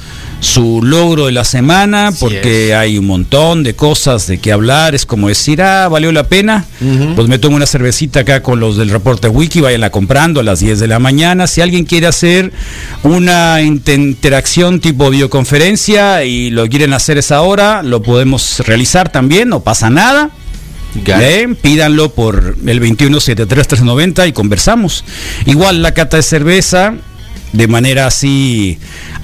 [0.43, 5.05] su logro de la semana porque hay un montón de cosas de qué hablar, es
[5.05, 6.65] como decir, ah, valió la pena,
[7.15, 10.59] pues me tomo una cervecita acá con los del reporte wiki, vayanla comprando a las
[10.59, 12.51] 10 de la mañana, si alguien quiere hacer
[13.03, 19.49] una inter- interacción tipo videoconferencia y lo quieren hacer esa hora, lo podemos realizar también,
[19.49, 20.29] no pasa nada.
[21.17, 25.03] Bien, pídanlo por el 2173-390 y conversamos.
[25.45, 26.93] Igual la cata de cerveza,
[27.53, 28.77] de manera así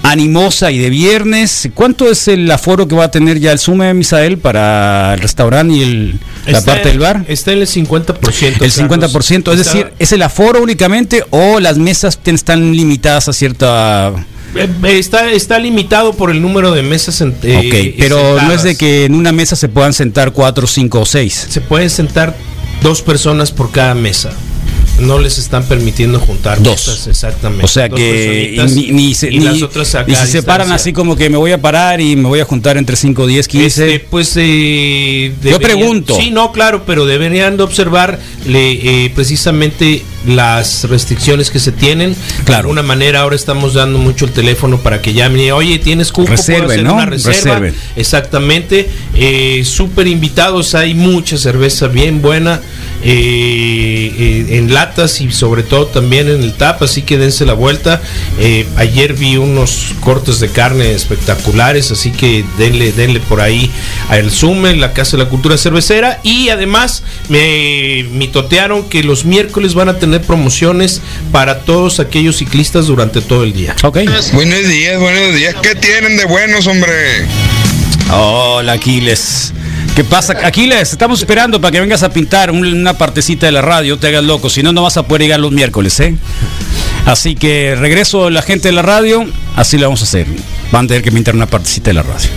[0.04, 1.70] animosa y de viernes.
[1.74, 5.74] ¿Cuánto es el aforo que va a tener ya el Sume, Misael, para el restaurante
[5.76, 7.26] y el, la Está parte del bar?
[7.28, 8.62] Está en el 50%.
[8.62, 13.34] El 50%, es Está- decir, ¿es el aforo únicamente o las mesas están limitadas a
[13.34, 14.14] cierta...
[14.56, 14.68] Eh,
[14.98, 17.22] Está, está limitado por el número de mesas.
[17.22, 17.58] en- eh,
[17.94, 21.06] ok, pero no es de que en una mesa se puedan sentar cuatro, cinco o
[21.06, 21.48] seis.
[21.50, 22.36] Se pueden sentar
[22.82, 24.32] dos personas por cada mesa.
[25.00, 26.88] No les están permitiendo juntar Dos.
[26.88, 27.66] mesas, exactamente.
[27.66, 31.30] O sea que ni, ni se, y ni- las otras se separan así como que
[31.30, 33.66] me voy a parar y me voy a juntar entre 5, 10, 15.
[33.66, 36.16] Este, pues eh, Yo pregunto.
[36.20, 42.16] Sí, no, claro, pero deberían de observar le, eh, precisamente las restricciones que se tienen.
[42.46, 46.12] De alguna manera ahora estamos dando mucho el teléfono para que llamen y oye, tienes
[46.12, 46.94] cupo, ¿Puedo Reserven, hacer ¿no?
[46.96, 47.70] una reserva.
[47.96, 48.90] Exactamente.
[49.16, 52.60] Eh, Súper invitados, hay mucha cerveza bien buena
[53.02, 57.54] eh, eh, en latas y sobre todo también en el tap, así que dense la
[57.54, 58.02] vuelta.
[58.40, 63.72] Eh, ayer vi unos cortes de carne espectaculares, así que denle, denle por ahí
[64.10, 69.26] al Zoom en la Casa de la Cultura Cervecera y además me mitotearon que los
[69.26, 73.76] miércoles van a tener promociones para todos aquellos ciclistas durante todo el día.
[73.84, 74.00] Ok.
[74.34, 75.56] Buenos días, buenos días.
[75.62, 77.26] ¿Qué tienen de buenos, hombre?
[78.12, 79.54] Hola Aquiles.
[80.00, 80.32] ¿Qué pasa?
[80.46, 84.08] Aquiles, estamos esperando para que vengas a pintar un- una partecita de la radio, te
[84.08, 86.16] hagas loco, si no, no vas a poder llegar los miércoles, ¿eh?
[87.06, 89.26] Así que regreso la gente de la radio,
[89.58, 90.26] así lo vamos a hacer.
[90.72, 92.30] Van a tener que pintar una partecita de la radio.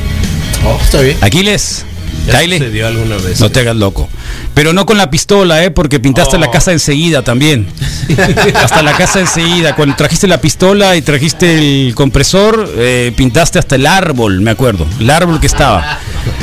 [0.67, 1.17] Oh, está bien.
[1.21, 1.85] Aquiles,
[2.27, 3.39] Ya Kyle, alguna vez.
[3.39, 4.09] no te hagas loco.
[4.55, 5.71] Pero no con la pistola, ¿eh?
[5.71, 6.41] Porque pintaste Oh.
[6.41, 7.69] la casa enseguida también.
[8.57, 9.75] hasta la casa enseguida.
[9.75, 11.55] Cuando trajiste la pistola y trajiste
[11.87, 14.87] el compresor, eh, pintaste hasta el árbol, me acuerdo.
[14.99, 15.99] El árbol que estaba.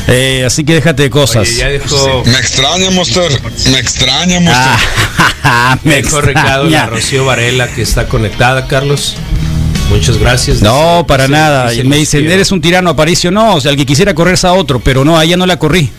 [0.08, 1.48] Eh, así que déjate de cosas.
[1.48, 3.32] Oye, ya dejó, Me extraña, Monster.
[3.72, 5.80] Me extraña, Monster.
[5.84, 6.86] me dejó recado la.
[6.88, 9.16] Rocío Varela que está conectada, Carlos.
[9.90, 10.62] Muchas gracias.
[10.62, 11.70] No, para Dice- nada.
[11.72, 13.32] dice me dicen, eres un tirano, Aparicio.
[13.32, 15.46] No, o sea, el que quisiera correr es a otro, pero no, a ella no
[15.48, 15.90] la corrí.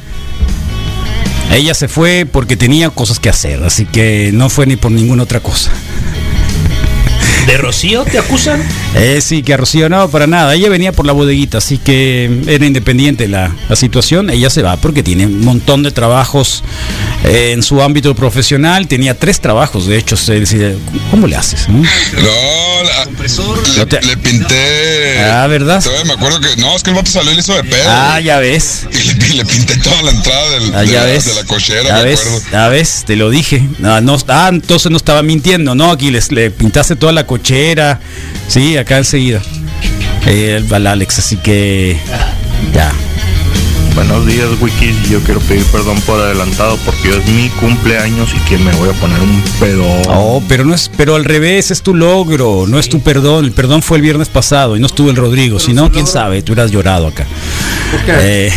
[1.51, 5.24] Ella se fue porque tenía cosas que hacer, así que no fue ni por ninguna
[5.24, 5.70] otra cosa.
[7.46, 8.62] ¿De Rocío te acusan?
[8.94, 10.55] Eh, sí, que a Rocío no, para nada.
[10.55, 14.30] Ella venía por la bodeguita, así que era independiente la, la situación.
[14.30, 16.62] Ella se va porque tiene un montón de trabajos
[17.25, 18.87] en su ámbito profesional.
[18.89, 20.16] Tenía tres trabajos, de hecho.
[20.16, 20.73] Se decía,
[21.11, 21.68] ¿Cómo le haces?
[21.68, 21.79] no?
[21.79, 25.18] No, la- le, le pinté.
[25.21, 25.83] Ah, ¿verdad?
[25.83, 26.57] Todavía me acuerdo que.
[26.61, 27.85] No, es que el vato salió y le hizo de pedo.
[27.89, 28.87] Ah, ya ves.
[28.91, 31.25] Y le, y le pinté toda la entrada del, Ah, de, ya la, ves.
[31.27, 32.43] de la cochera, ya me ves, acuerdo.
[32.53, 33.62] ya ves, te lo dije.
[33.79, 35.91] No, no, ah, entonces no estaba mintiendo, ¿no?
[35.91, 38.01] Aquí les, le pintaste toda la cochera.
[38.49, 39.43] Sí, acá enseguida.
[40.27, 41.99] Eh, al Alex, así que
[42.75, 42.93] ya.
[43.95, 45.09] Buenos días, Wikis.
[45.11, 48.88] Yo quiero pedir perdón por adelantado porque hoy es mi cumpleaños y que me voy
[48.88, 49.84] a poner un pedo.
[50.09, 53.45] Oh, pero no es, pero al revés, es tu logro, no es tu perdón.
[53.45, 55.59] El perdón fue el viernes pasado y no estuvo el Rodrigo.
[55.61, 57.26] Si no, quién sabe, tú hubieras llorado acá.
[58.09, 58.51] Eh,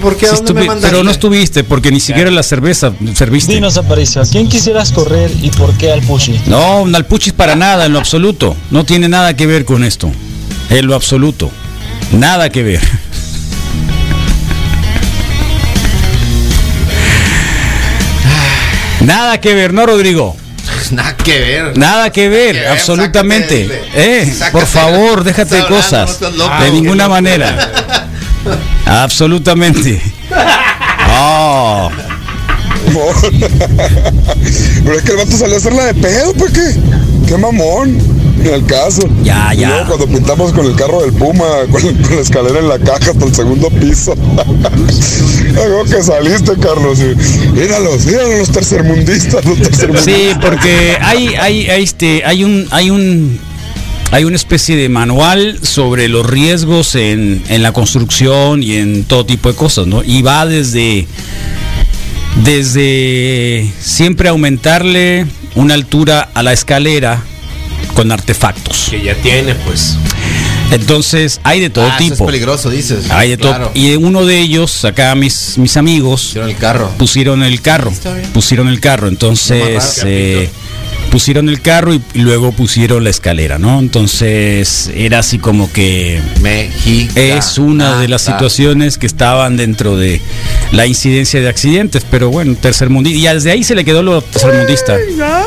[0.00, 0.26] ¿Por qué?
[0.26, 0.88] ¿A Sí dónde me estuve- mandaste?
[0.88, 3.52] pero no estuviste porque ni siquiera la cerveza serviste.
[3.54, 6.40] Dinos, Aparicio, ¿a quién quisieras correr y por qué al Pushi?
[6.46, 8.56] No, Nalpuchis para nada, en lo absoluto.
[8.70, 10.10] No tiene nada que ver con esto.
[10.70, 11.50] En lo absoluto.
[12.12, 12.80] Nada que ver.
[19.04, 20.36] Nada que ver, ¿no, Rodrigo?
[20.90, 21.78] Nada que ver.
[21.78, 23.82] Nada que ver, ver, absolutamente.
[23.94, 26.06] eh, por favor, déjate de cosas.
[26.08, 26.50] no estás loco.
[26.50, 27.14] de Ah, ninguna loco.
[27.14, 27.70] manera.
[28.86, 30.00] absolutamente.
[31.10, 31.90] Oh.
[34.84, 36.74] Pero es que el vato salió a hacerla de pedo, pues qué.
[37.28, 37.98] Qué mamón.
[38.42, 39.02] Ni al caso.
[39.22, 39.68] Ya, ya.
[39.68, 43.10] luego cuando pintamos con el carro del Puma, con, con la escalera en la caja
[43.10, 44.14] hasta el segundo piso.
[45.54, 46.98] Luego que saliste, Carlos.
[47.00, 50.04] y, Míralos, míralos los tercermundistas, los tercermundistas.
[50.04, 53.38] Sí, porque hay, hay, hay, este, hay un, hay un,
[54.10, 59.26] hay una especie de manual sobre los riesgos en, en la construcción y en todo
[59.26, 60.02] tipo de cosas, ¿no?
[60.02, 61.06] Y va desde,
[62.44, 67.22] desde siempre aumentarle una altura a la escalera
[68.02, 68.88] con artefactos.
[68.90, 69.96] Que ya tiene, pues.
[70.72, 72.26] Entonces hay de todo Ah, eso es tipo.
[72.26, 73.10] peligroso, dices.
[73.10, 73.66] Hay de Claro.
[73.68, 73.72] todo.
[73.80, 76.90] Y uno de ellos, acá mis, mis amigos, Pusieron el carro.
[76.98, 77.92] pusieron el carro.
[78.32, 79.06] Pusieron el carro.
[79.08, 80.48] Entonces, eh,
[81.10, 83.78] pusieron el carro y, y luego pusieron la escalera, ¿no?
[83.78, 87.12] Entonces, era así como que México.
[87.16, 90.20] es una de las situaciones que estaban dentro de
[90.72, 92.04] la incidencia de accidentes.
[92.10, 93.18] Pero bueno, tercermundista.
[93.30, 94.96] Y desde ahí se le quedó lo tercermundista.
[95.18, 95.44] No,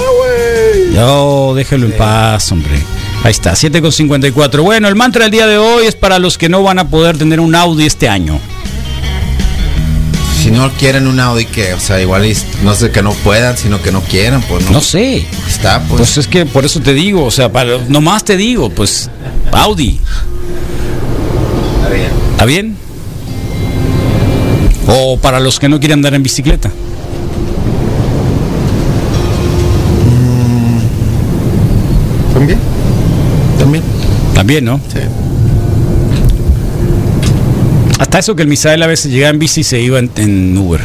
[0.99, 2.79] déjelo en paz, hombre.
[3.23, 4.61] Ahí está, 7,54.
[4.61, 7.17] Bueno, el mantra del día de hoy es para los que no van a poder
[7.17, 8.39] tener un Audi este año.
[10.41, 13.57] Si no quieren un Audi, que, o sea, igual es- no sé que no puedan,
[13.57, 14.71] sino que no quieran, pues no.
[14.73, 15.25] No sé.
[15.47, 15.97] Está, pues.
[15.97, 19.09] Pues es que por eso te digo, o sea, para, nomás te digo, pues
[19.51, 19.99] Audi.
[22.31, 22.77] ¿Está bien?
[24.87, 26.69] O para los que no quieren andar en bicicleta.
[33.59, 33.83] También.
[34.33, 34.79] También, ¿no?
[34.91, 34.99] Sí.
[37.99, 40.57] Hasta eso que el Misael a veces llegaba en bici y se iba en, en
[40.57, 40.81] Uber.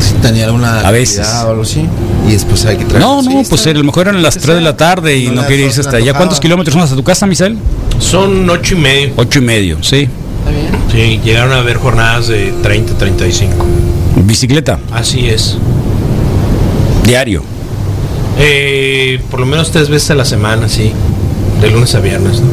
[0.00, 1.18] Si tenía alguna A veces.
[1.20, 1.84] actividad o algo así.
[2.28, 3.00] Y después hay que traer.
[3.00, 5.42] No, no, pues a lo mejor eran las que 3 de la tarde y No
[5.42, 6.14] no, quería irse se hasta allá.
[6.14, 7.58] ¿Cuántos kilómetros son hasta tu casa, Misael?
[7.98, 9.12] Son ocho y medio.
[9.16, 10.08] Ocho y medio, sí.
[10.38, 10.70] Está bien.
[10.90, 13.52] Sí, llegaron a haber jornadas de 30, 35.
[14.24, 15.56] Bicicleta, Así es.
[17.04, 17.42] diario.
[18.38, 20.92] Eh, por lo menos tres veces a la semana, sí.
[21.60, 22.40] De lunes a viernes.
[22.40, 22.48] ¿no?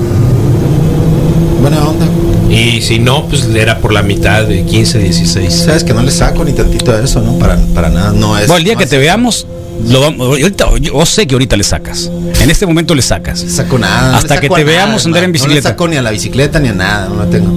[1.62, 2.06] Buena onda.
[2.50, 5.54] Y si no, pues era por la mitad de 15, 16.
[5.54, 7.38] Sabes que no le saco ni tantito de eso, ¿no?
[7.38, 8.12] Para, para nada.
[8.14, 8.48] No es.
[8.48, 9.46] Bueno, el día que te veamos,
[9.86, 12.10] lo vamos, ahorita, yo sé que ahorita le sacas.
[12.42, 13.44] En este momento le sacas.
[13.44, 14.12] No saco nada.
[14.12, 15.70] no Hasta que te nada, veamos andar en No le bicicleta.
[15.70, 17.10] saco ni a la bicicleta ni a nada.
[17.10, 17.52] No tengo.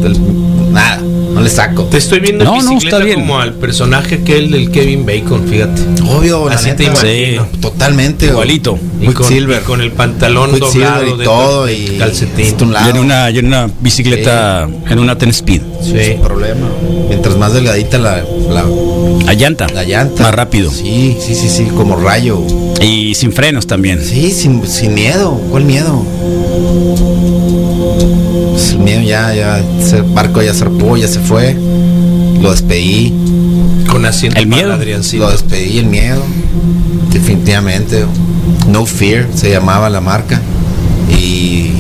[0.73, 1.01] Nada.
[1.33, 1.85] No le saco.
[1.85, 3.21] Te estoy viendo No, en no, está bien.
[3.21, 5.83] como al personaje aquel del Kevin Bacon, fíjate.
[6.09, 7.47] Obvio, la Así te imagino.
[7.61, 8.27] Totalmente.
[8.27, 8.79] Igualito.
[9.01, 9.63] Y con, Quicksilver.
[9.63, 12.57] y con el pantalón Quicksilver doblado y todo y calcetín.
[12.59, 12.91] Yo lado.
[12.91, 15.63] en una, yo en una bicicleta, en una ten speed.
[15.83, 15.91] Sí.
[15.93, 16.05] Sí.
[16.13, 16.69] Sin problema.
[17.09, 18.65] Mientras más delgadita la, la,
[19.27, 19.67] A llanta.
[19.69, 20.23] la llanta.
[20.25, 20.71] Más rápido.
[20.71, 21.65] Sí, sí, sí, sí.
[21.77, 22.41] Como rayo.
[22.83, 24.03] Y sin frenos también.
[24.05, 25.41] Sí, sin, sin miedo.
[25.51, 26.05] ¿Cuál miedo?
[28.61, 29.59] Pues el miedo ya, ya.
[29.81, 31.57] Ese barco ya zarpó, ya se fue.
[32.41, 33.15] Lo despedí.
[33.89, 34.77] Con asiento El miedo.
[35.19, 36.23] Lo despedí, el miedo.
[37.11, 38.05] Definitivamente.
[38.69, 40.41] No Fear se llamaba la marca.
[41.11, 41.73] Y,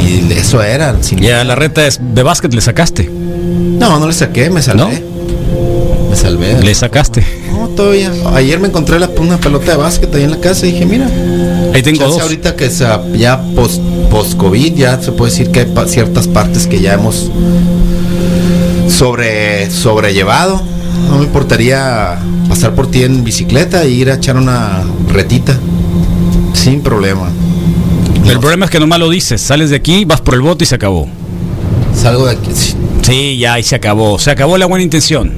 [0.00, 0.96] y eso era.
[1.02, 3.08] sin Ya la reta es- de básquet le sacaste.
[3.10, 5.02] No, no le saqué, me salvé.
[6.10, 6.60] Me salvé.
[6.62, 7.24] Le sacaste.
[7.50, 8.12] No, todavía.
[8.34, 11.08] Ayer me encontré la, una pelota de básquet ahí en la casa y dije, mira.
[11.72, 12.20] Ahí tengo dos.
[12.20, 13.80] ahorita que sea ya post,
[14.14, 17.32] post-COVID, ya se puede decir que hay pa- ciertas partes que ya hemos
[18.88, 20.62] sobre, sobrellevado.
[21.10, 22.16] No me importaría
[22.48, 25.58] pasar por ti en bicicleta e ir a echar una retita.
[26.52, 27.28] Sin problema.
[28.26, 29.40] El problema es que nomás lo dices.
[29.40, 31.08] Sales de aquí, vas por el bote y se acabó.
[32.00, 32.50] Salgo de aquí.
[32.54, 32.74] sí.
[33.02, 34.18] Sí, ya, y se acabó.
[34.20, 35.32] Se acabó la buena intención.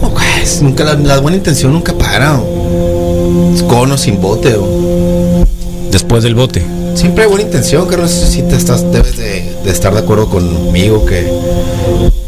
[0.00, 2.38] No, pues, nunca la, la buena intención nunca para.
[2.40, 3.52] o.
[3.54, 4.54] Es Con o sin bote.
[4.56, 5.44] o.
[5.90, 6.64] Después del bote.
[6.94, 8.10] Siempre hay buena intención, Carlos.
[8.10, 11.26] Si te estás, debes de, de estar de acuerdo conmigo que,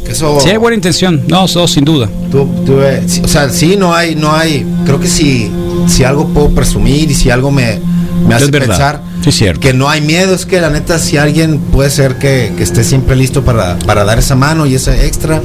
[0.05, 0.39] que eso.
[0.41, 1.23] Sí, hay buena intención.
[1.29, 2.09] No, eso sin duda.
[2.31, 4.67] tú- tú, eh, sí, o sea, sí, no hay, no hay.
[4.85, 5.51] Creo que si,
[5.87, 7.79] si algo puedo presumir y si algo me,
[8.27, 9.61] me hace pensar Sí, cierto.
[9.61, 12.85] que no hay miedo, es que la neta, si alguien puede ser que, que esté
[12.85, 15.41] siempre listo para, para dar esa mano y ese extra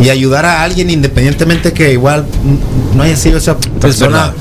[0.00, 2.24] y ayudar a alguien independientemente que igual
[2.96, 4.32] no haya sido esa persona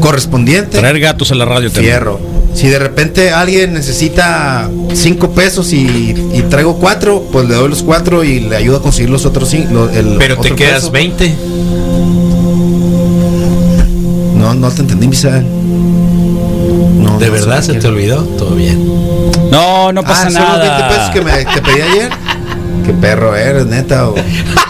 [0.00, 0.78] correspondiente.
[0.78, 1.94] Traer gatos a la radio también.
[2.58, 7.84] Si de repente alguien necesita cinco pesos y, y traigo cuatro, pues le doy los
[7.84, 9.88] cuatro y le ayudo a conseguir los otros cinco.
[9.94, 10.90] el Pero te quedas peso.
[10.90, 11.34] 20.
[14.34, 15.44] No, no te entendí, Misael.
[16.98, 18.22] No, ¿De no verdad se te olvidó?
[18.24, 18.84] Todo bien.
[19.52, 21.12] No, no pasa Ah, ¿son los 20 pesos nada.
[21.12, 22.10] que me, te pedí ayer?
[22.84, 24.08] Qué perro eres, neta.
[24.08, 24.14] O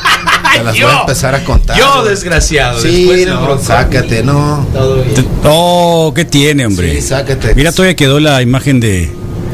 [0.52, 1.76] te las voy a empezar a contar.
[1.78, 2.80] Yo, desgraciado.
[2.80, 4.66] Sí, después no, sácate, no.
[4.72, 5.26] Todo bien.
[5.44, 6.94] Oh, ¿qué tiene, hombre?
[6.94, 7.54] Sí, sácate.
[7.54, 9.10] Mira, todavía quedó la imagen de,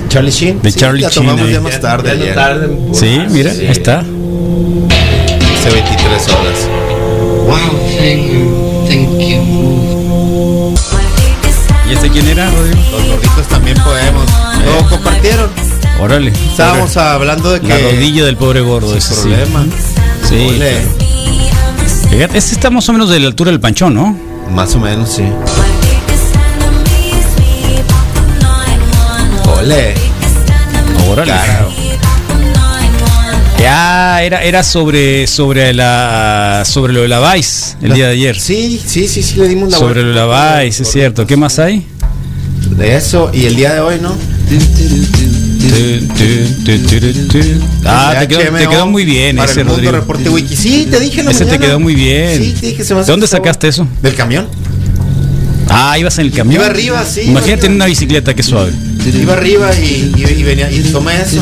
[0.08, 0.60] Charlie Sheen.
[0.62, 1.26] de Sí, Charlie la Sheen.
[1.26, 1.52] tomamos ahí.
[1.54, 2.34] ya más tarde Ya no ayer.
[2.34, 2.68] tarde.
[2.92, 3.60] Sí, mira, Sí.
[3.62, 4.00] ahí está.
[4.00, 6.68] Hace 23 horas.
[7.46, 7.56] Wow,
[7.98, 10.74] thank you, thank you.
[11.88, 12.80] ¿Y este quién era, Rodrigo?
[12.92, 14.24] Los gorditos también podemos.
[14.64, 15.50] Lo compartieron.
[16.00, 16.32] Órale.
[16.50, 17.68] Estábamos hablando de que.
[17.68, 19.64] La rodilla del pobre gordo, ese problema.
[19.64, 19.93] Sí.
[20.32, 20.82] Ole.
[22.10, 24.16] Fíjate, este está más o menos de la altura del panchón, ¿no?
[24.50, 25.22] Más o menos, sí.
[29.58, 29.94] Ole.
[31.08, 31.30] Órale.
[31.30, 31.72] Claro.
[33.58, 38.38] Ya era, era sobre sobre la sobre lo de la Vice el día de ayer.
[38.38, 41.26] Sí, sí, sí, sí, le dimos la sobre lo de la Vice, es cierto.
[41.26, 41.86] ¿Qué más hay?
[42.76, 44.14] De eso, y el día de hoy, ¿no?
[47.84, 49.92] Ah, te quedó, HMO te quedó muy bien para ese, el Rodrigo.
[49.92, 50.56] reporte wiki.
[50.56, 52.42] Sí, te dije en la Ese te quedó muy bien.
[52.42, 53.86] Sí, te dije, se me ¿De dónde sacaste eso?
[54.02, 54.46] Del camión.
[55.68, 56.60] Ah, ibas en el camión.
[56.60, 58.72] Iba arriba, sí, Imagínate iba en una bicicleta, qué suave.
[59.06, 61.40] Iba arriba y, y- y venía y tomé eso.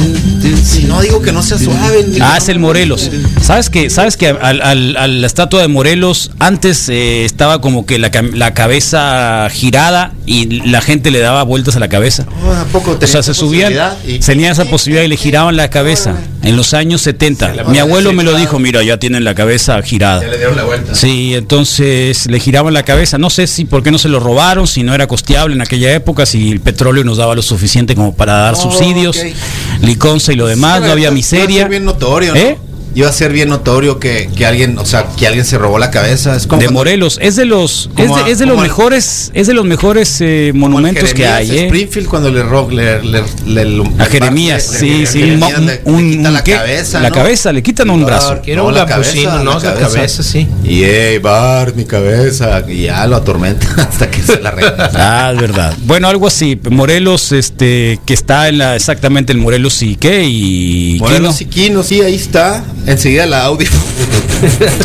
[0.65, 2.07] Si no digo que no sea suave.
[2.21, 3.11] Ah, es el Morelos.
[3.41, 7.87] ¿Sabes que ¿Sabes que al, al- a la estatua de Morelos antes eh, estaba como
[7.87, 8.11] que la,
[8.55, 12.27] cabeza girada y la gente le daba vueltas a la cabeza?
[12.45, 13.97] Oh, ¿a poco O tenía sea, se esa subían, posibilidad?
[14.07, 17.65] Y- tenían esa posibilidad y le giraban la cabeza en los años 70.
[17.69, 20.23] Mi abuelo me lo dijo, mira, ya tienen la cabeza girada.
[20.23, 20.95] Ya le dieron la vuelta.
[20.95, 23.19] Sí, entonces le giraban la cabeza.
[23.19, 25.93] No sé si por qué no se lo robaron, si no era costeable en aquella
[25.95, 29.83] época, si el petróleo nos daba lo suficiente como para dar Oh, subsidios, ok.
[29.83, 31.61] liconza y lo demás, no había miseria.
[31.63, 32.72] ser bien notorio, ¿no?
[32.95, 35.91] Iba a ser bien notorio que, que alguien, o sea, que alguien se robó la
[35.91, 36.37] cabeza.
[36.37, 39.31] Es como de cuando- Morelos, es de los es de, a- es de los mejores
[39.35, 41.65] es de los mejores eh, monumentos que hay, ¿eh?
[41.67, 45.67] Springfield cuando le ro- le, le, le- le- A Jeremías, sí, le- sí, Jeremías un,
[45.67, 46.53] le- le un- quita un- la ¿qué?
[46.53, 47.15] cabeza, la ¿no?
[47.15, 48.41] cabeza, le quitan un brazo.
[48.43, 49.59] Que era un la cabeza, ¿no?
[49.59, 50.47] La cabeza, sí.
[50.65, 52.63] Y hey, Bar, mi cabeza.
[52.69, 54.91] Y ya lo atormenta hasta que se la arregla.
[54.95, 55.75] Ah, es verdad.
[55.85, 56.59] Bueno, algo así.
[56.71, 61.51] Morelos, este, que está en la, exactamente el Morelos y qué y Morelos Quino.
[61.51, 62.63] y Quino, sí, ahí está.
[62.87, 63.67] Enseguida la Audi.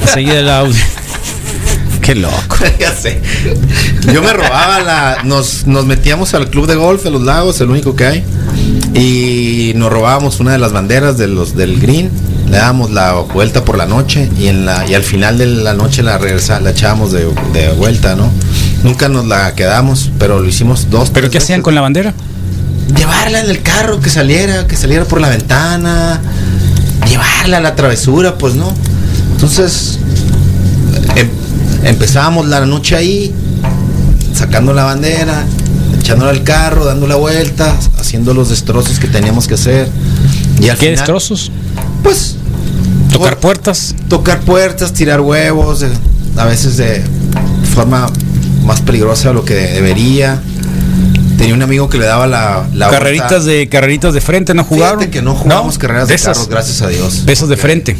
[0.01, 0.81] Enseguida el audio.
[2.01, 2.57] Qué loco.
[2.79, 3.21] ya sé.
[4.13, 5.23] Yo me robaba la.
[5.23, 8.23] Nos, nos metíamos al club de golf de los lagos, el único que hay.
[8.93, 12.09] Y nos robábamos una de las banderas de los del green.
[12.49, 15.73] Le dábamos la vuelta por la noche y en la y al final de la
[15.73, 18.31] noche la regresa, la echábamos de, de vuelta, ¿no?
[18.83, 21.09] Nunca nos la quedamos, pero lo hicimos dos.
[21.09, 21.63] ¿Pero qué hacían veces.
[21.65, 22.13] con la bandera?
[22.95, 26.21] Llevarla en el carro, que saliera, que saliera por la ventana,
[27.09, 28.73] llevarla a la travesura, pues no.
[29.33, 29.99] Entonces,
[31.15, 31.29] em-
[31.83, 33.33] empezábamos la noche ahí,
[34.33, 35.45] sacando la bandera,
[35.99, 39.89] echándola al carro, dando la vuelta, haciendo los destrozos que teníamos que hacer.
[40.59, 41.51] Y al ¿Qué final, destrozos?
[42.03, 42.35] Pues
[43.11, 43.95] Tocar puertas.
[44.09, 45.89] tocar puertas, tirar huevos, eh,
[46.35, 47.03] a veces de
[47.73, 48.07] forma
[48.63, 50.41] más peligrosa de lo que debería.
[51.37, 54.63] Tenía un amigo que le daba la, la carreritas vuelta- de carreritas de frente no
[54.63, 54.99] jugaron.
[54.99, 57.25] Fíjate que no jugamos carreras de, carros, gracias a Dios.
[57.25, 57.97] De esas de frente.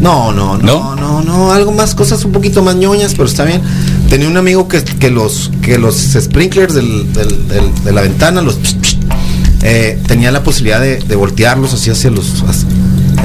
[0.00, 3.60] No, no, no, no, no, algo más, cosas un poquito más ñoñas, pero está bien.
[4.08, 8.40] Tenía un amigo que, que los que los sprinklers del- del- del- de la ventana,
[8.40, 8.58] los
[9.62, 12.68] eh, tenía la posibilidad de, de voltearlos así hacia los hacia,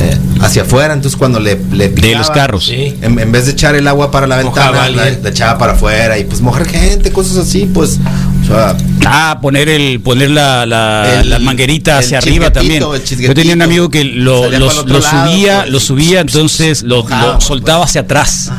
[0.01, 0.93] eh, hacia afuera.
[0.93, 2.69] Entonces cuando le, le picaba, los carros.
[2.69, 6.17] En, en vez de echar el agua para la ventana, la, la echaba para afuera
[6.17, 7.99] y pues mojar gente, cosas así, pues.
[8.43, 8.75] O sea,
[9.05, 12.83] Ah, poner el poner la, la, El- la manguerita hacia arriba también.
[13.19, 15.71] Yo tenía un amigo que lo, Salía lo- lado, subía, pues.
[15.71, 18.51] lo subía, entonces lo, lo Mojábamos, soltaba hacia atrás.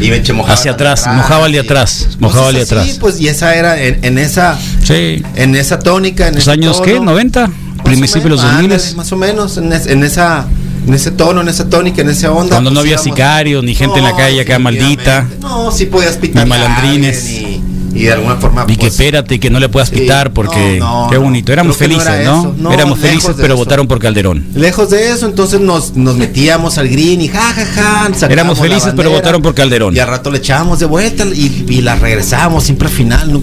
[0.00, 2.98] y me mojaba Hacia también atrás, mojaba de atrás, mojaba de Cosas así, atrás.
[3.00, 5.22] pues y esa era en, en esa Sí.
[5.34, 6.94] en esa tónica, en ¿Los años qué?
[6.94, 7.12] tono.
[7.18, 7.52] ¿90?
[7.84, 10.46] Principios de los Más o 2000 menos, ándale, más o menos en, es- en esa
[10.86, 12.50] en ese tono, en esa tónica, en esa onda.
[12.50, 15.26] Cuando no pues, había sicarios, ni gente en la calle acá maldita.
[15.40, 17.28] No, sí podías pitar Ni malandrines.
[17.30, 17.62] Y,
[17.94, 21.04] y de alguna forma Y que pues, espérate, que no le puedas pitar porque no,
[21.04, 21.52] no, qué bonito.
[21.52, 22.72] Éramos no felices, era ¿no?
[22.72, 23.56] Éramos felices, pero eso.
[23.56, 24.46] votaron por Calderón.
[24.54, 27.64] Lejos de eso, entonces nos, nos metíamos al green y jajaja.
[27.64, 29.94] ja, ja, Éramos felices, pero votaron por Calderón.
[29.94, 33.42] Y al rato le echábamos de vuelta y, y la regresábamos siempre al final.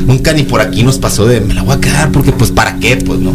[0.00, 2.50] Nu- nunca ni por aquí nos pasó de me la voy a quedar porque pues
[2.50, 3.32] para qué, pues no.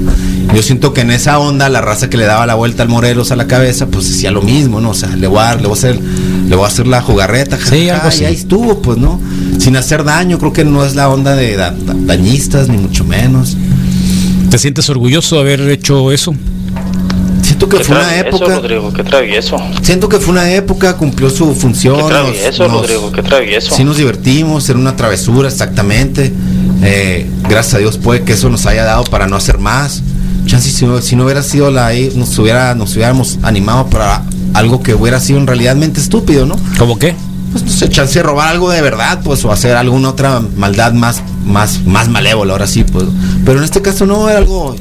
[0.53, 3.31] Yo siento que en esa onda la raza que le daba la vuelta al Morelos
[3.31, 4.91] a la cabeza, pues decía lo mismo, ¿no?
[4.91, 5.99] O sea, le voy a, dar- le voy a hacer,
[6.47, 8.23] le voy a hacer la jugarreta, ja, Sí, ja, algo así.
[8.23, 9.19] y ahí estuvo, pues no.
[9.59, 13.03] Sin hacer daño, creo que no es la onda de da- da- dañistas, ni mucho
[13.05, 13.57] menos.
[14.49, 16.33] ¿Te sientes orgulloso de haber hecho eso?
[17.41, 18.55] Siento que ¿Qué fue una travieso, época.
[18.55, 18.93] Rodrigo?
[18.93, 19.57] ¿Qué travieso?
[19.81, 21.97] Siento que fue una época, cumplió su función.
[21.97, 23.11] ¿Qué travieso, nos- Rodrigo?
[23.11, 23.75] ¿Qué travieso?
[23.75, 26.33] Sí nos divertimos, era una travesura, exactamente.
[26.83, 30.01] Eh, gracias a Dios puede que eso nos haya dado para no hacer más.
[30.45, 34.23] Chance si no, si no hubiera sido la ahí, nos hubiera, nos hubiéramos animado para
[34.53, 36.55] algo que hubiera sido en realidadmente estúpido, ¿no?
[36.77, 37.15] ¿Cómo qué?
[37.51, 40.93] Pues no sé, chance de robar algo de verdad, pues, o hacer alguna otra maldad
[40.93, 43.05] más, más, más malévola, ahora sí, pues.
[43.45, 44.75] Pero en este caso no era algo.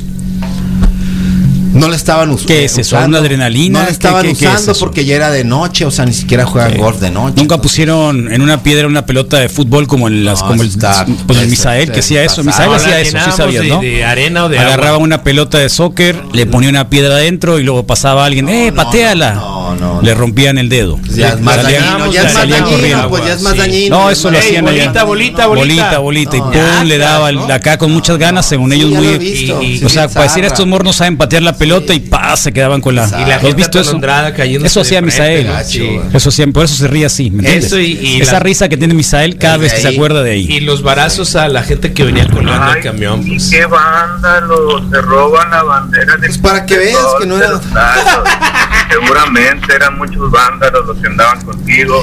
[1.74, 2.96] No le estaban us- ¿Qué es eso?
[2.96, 3.08] usando.
[3.08, 3.80] ¿Una adrenalina?
[3.80, 6.12] No ¿Qué- estaban qué- qué es usando porque ya era de noche, o sea, ni
[6.12, 7.34] siquiera juegan golf de noche.
[7.36, 10.68] Nunca pusieron en una piedra una pelota de fútbol como en las No, como el,
[10.68, 12.42] está- pues el Misael que hacía eso.
[12.44, 13.80] Misael hacía eso, sí sabías, de- ¿no?
[13.80, 15.04] de arena o de Agarraba agua.
[15.04, 19.42] una pelota de soccer, le ponía una piedra adentro y luego pasaba alguien, ¡eh, pateala!
[20.02, 20.98] Le rompían el dedo.
[21.10, 23.96] Ya es más Salían- dañino, ya es más dañino, pues ya es más dañino.
[23.98, 25.04] No, eso es lo hacían allá.
[25.04, 25.98] bolita, bolita.
[25.98, 27.44] bolita, y No, pum, ya, le daba ¿no?
[27.52, 29.18] acá con muchas ganas, según ellos ya lo he muy.
[29.18, 30.46] visto, y- sí, o sea, decir zarra.
[30.46, 33.06] estos mornos saben patear la pelota y pa, se quedaban con la.
[33.06, 34.00] Y la ¿Lo has visto eso?
[34.64, 35.46] Eso hacía Misael.
[35.46, 35.58] ¿no?
[36.16, 37.66] Eso hacía, por eso se ríe así, ¿me entiendes?
[37.66, 40.46] Eso y- y Esa risa que tiene Misael cada vez que se acuerda de ahí.
[40.50, 43.24] Y los barazos a la gente que venía colgando el camión.
[43.26, 43.48] Pues.
[43.50, 44.82] ¿Qué vándalos?
[44.90, 47.60] Se roban la bandera de Pues para que veas que no era.
[49.00, 52.00] Seguramente eran muchos vándalos los que andaban contigo.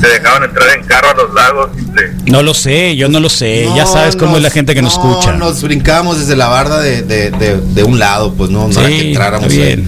[0.00, 2.30] Te dejaban entrar en carro a los lagos y te...
[2.30, 3.68] No lo sé, yo no lo sé.
[3.74, 5.32] ya sabes cómo nos- es la gente que nos no, escucha.
[5.32, 8.88] Nos brincábamos desde la barda de, de, de, de un lado, pues no, no era
[8.88, 9.84] que entráramos bien.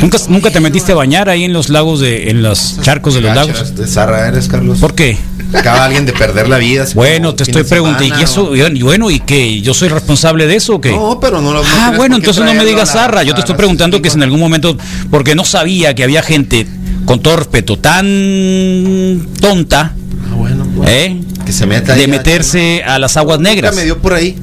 [0.00, 3.20] ¿Nunca, ¿Nunca te metiste a bañar ahí en los lagos de, en los charcos de
[3.20, 3.76] los lagos?
[3.76, 4.78] De zarra eres, Carlos.
[4.78, 5.16] ¿Por qué?
[5.54, 6.86] Acaba alguien de perder la vida.
[6.94, 8.54] Bueno, te estoy preguntando, ¿y eso?
[8.56, 9.60] Y bueno, ¿y qué?
[9.60, 10.90] ¿Yo soy responsable de eso o qué?
[10.92, 13.22] No, pero no lo no Ah, bueno, entonces no me digas zarra.
[13.22, 14.76] Yo te estoy preguntando que si en algún momento,
[15.10, 16.66] porque no sabía que había gente,
[17.04, 19.92] con todo respeto, tan tonta,
[20.86, 21.20] ¿eh?
[21.44, 23.72] Que se meta de meterse a las aguas negras.
[23.72, 24.38] Nunca me dio por ahí.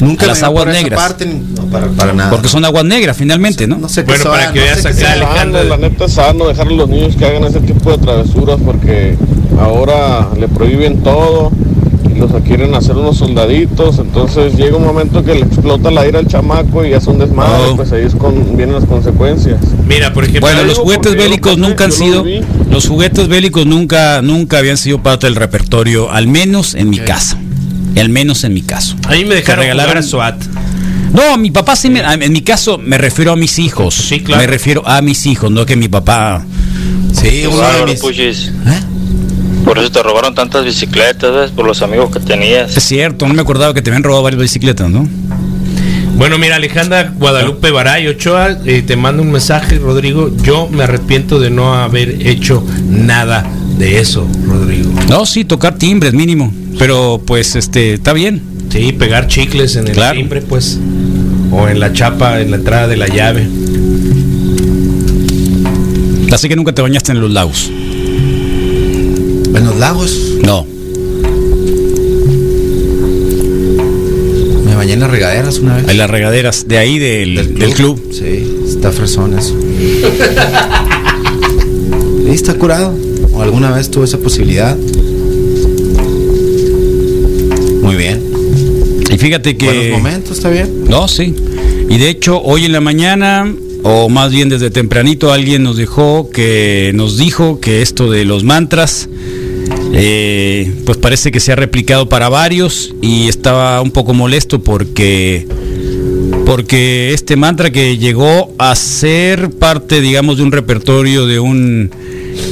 [0.00, 0.98] Nunca a las aguas negras.
[1.00, 2.30] parte, ni- no, para, para nada.
[2.30, 3.78] Porque son aguas negras finalmente, ¿no?
[3.78, 5.62] No sé Bueno, para que veas acá, Alejandro.
[5.64, 9.16] La neta es sano dejar a los niños que hagan ese tipo de travesuras porque
[9.58, 11.50] ahora le prohíben todo
[12.14, 13.98] y los quieren hacer unos soldaditos.
[13.98, 17.70] Entonces llega un momento que le explota la ira al chamaco y hace un desmadre,
[17.72, 17.76] Oh.
[17.76, 19.58] pues ahí es con, vienen las consecuencias.
[19.86, 22.24] Mira, por ejemplo, Bueno, los juguetes lo bélicos pasé, nunca han lo sido,
[22.70, 27.36] los juguetes bélicos nunca, nunca habían sido parte del repertorio, al menos en mi caso,
[27.96, 28.96] al menos en mi caso.
[29.06, 30.42] a mí me dejaron Te regalaron- jugar SWAT.
[31.14, 33.94] No, mi papá sí, me- en mi caso me refiero a mis hijos.
[33.94, 34.40] Sí, claro.
[34.40, 36.42] Me refiero a mis hijos, no que mi papá.
[37.12, 38.48] Sí, uno de mis-.
[38.66, 38.80] ¿Eh?
[39.72, 41.50] Por eso te robaron tantas bicicletas, ¿ves?
[41.50, 42.76] Por los amigos que tenías.
[42.76, 45.08] Es cierto, no me acordaba que te habían robado varias bicicletas, ¿no?
[46.16, 50.30] Bueno, mira, Alejandra Guadalupe Baray Ochoa, eh, te mando un mensaje, Rodrigo.
[50.42, 53.46] Yo me arrepiento de no haber hecho nada
[53.78, 54.92] de eso, Rodrigo.
[55.08, 58.42] No, sí, tocar timbres mínimo, pero pues este, está bien.
[58.70, 60.18] Sí, pegar chicles en el Claro.
[60.18, 60.78] timbre, pues.
[61.50, 63.48] O en la chapa, en la entrada de la llave.
[66.30, 67.70] Así que nunca te bañaste en los lagos.
[69.54, 70.16] En los lagos.
[70.44, 70.66] No.
[74.64, 75.88] Me bañé en las regaderas una vez.
[75.88, 78.00] En las regaderas de ahí del, del club.
[78.12, 79.54] Sí, está fresón eso.
[82.24, 82.94] Sí, está curado.
[83.32, 84.76] ¿O alguna vez tuve esa posibilidad?
[87.82, 88.22] Muy bien.
[89.12, 89.66] Y fíjate que.
[89.66, 90.84] Buenos momentos, está bien.
[90.88, 91.34] No, sí.
[91.88, 96.30] Y de hecho, hoy en la mañana, o más bien desde tempranito, alguien nos dejó
[96.30, 99.08] que nos dijo que esto de los mantras,
[99.92, 105.46] eh, pues parece que se ha replicado para varios y estaba un poco molesto porque
[106.46, 111.90] porque este mantra que llegó a ser parte, digamos, de un repertorio de un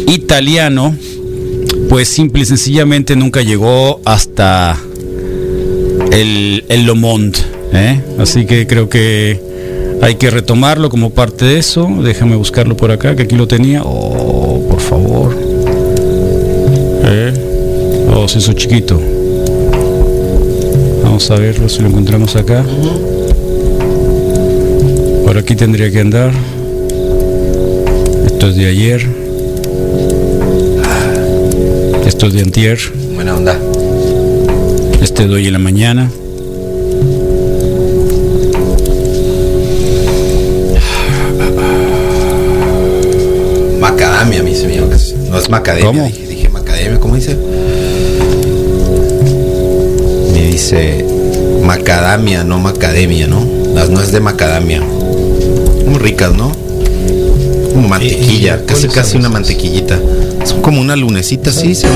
[0.06, 0.94] italiano,
[1.88, 4.78] pues simple y sencillamente nunca llegó hasta
[6.12, 7.38] el, el Le Monde,
[7.72, 8.00] ¿eh?
[8.18, 9.40] Así que creo que
[10.02, 11.88] hay que retomarlo como parte de eso.
[12.02, 13.82] Déjame buscarlo por acá, que aquí lo tenía.
[13.84, 15.39] Oh, por favor.
[18.32, 18.98] Hizo chiquito.
[21.02, 22.64] Vamos a verlo si lo encontramos acá.
[25.24, 26.32] Por aquí tendría que andar.
[28.24, 29.06] Esto es de ayer.
[32.06, 32.78] Esto es de antier.
[33.14, 33.58] Buena onda.
[35.02, 36.10] Este de hoy en la mañana.
[43.80, 44.88] Macadamia, mi señor.
[45.28, 45.86] No es macadamia.
[45.86, 46.06] ¿Cómo?
[46.06, 47.36] Dije, dije macadamia, ¿cómo dice?
[50.50, 51.04] Dice
[51.62, 53.46] macadamia, no macademia, ¿no?
[53.72, 54.80] Las nueces de macadamia.
[54.80, 56.50] Muy ricas, ¿no?
[57.72, 60.00] Como mantequilla, casi casi una mantequillita.
[60.44, 61.88] Son como una lunecita según yo.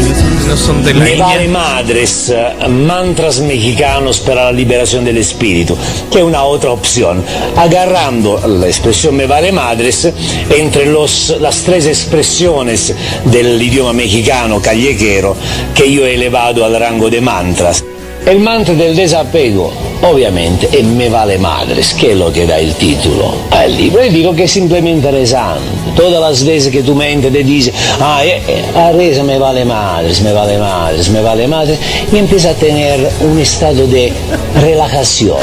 [0.47, 1.59] No son de la Me vale India.
[1.59, 5.77] madres, eh, mantras mexicanos para la liberación del espíritu,
[6.13, 7.25] que es una otra opción.
[7.57, 10.09] Agarrando la expresión me vale madres
[10.49, 12.95] entre los, las tres expresiones
[13.25, 15.35] del idioma mexicano callejero
[15.75, 17.83] que yo he elevado al rango de mantras.
[18.27, 19.71] El mantra del desapego,
[20.03, 24.03] obviamente, es me vale madres, que es lo que da el título al libro.
[24.03, 25.61] Y digo que es simplemente interesante.
[25.95, 27.71] Todas las veces que tu mente te dice,
[28.01, 31.79] ah, eh, eh, a risa me vale madres, me vale madres, me vale madres,
[32.11, 34.11] y empieza a tener un estado de
[34.59, 35.43] relajación.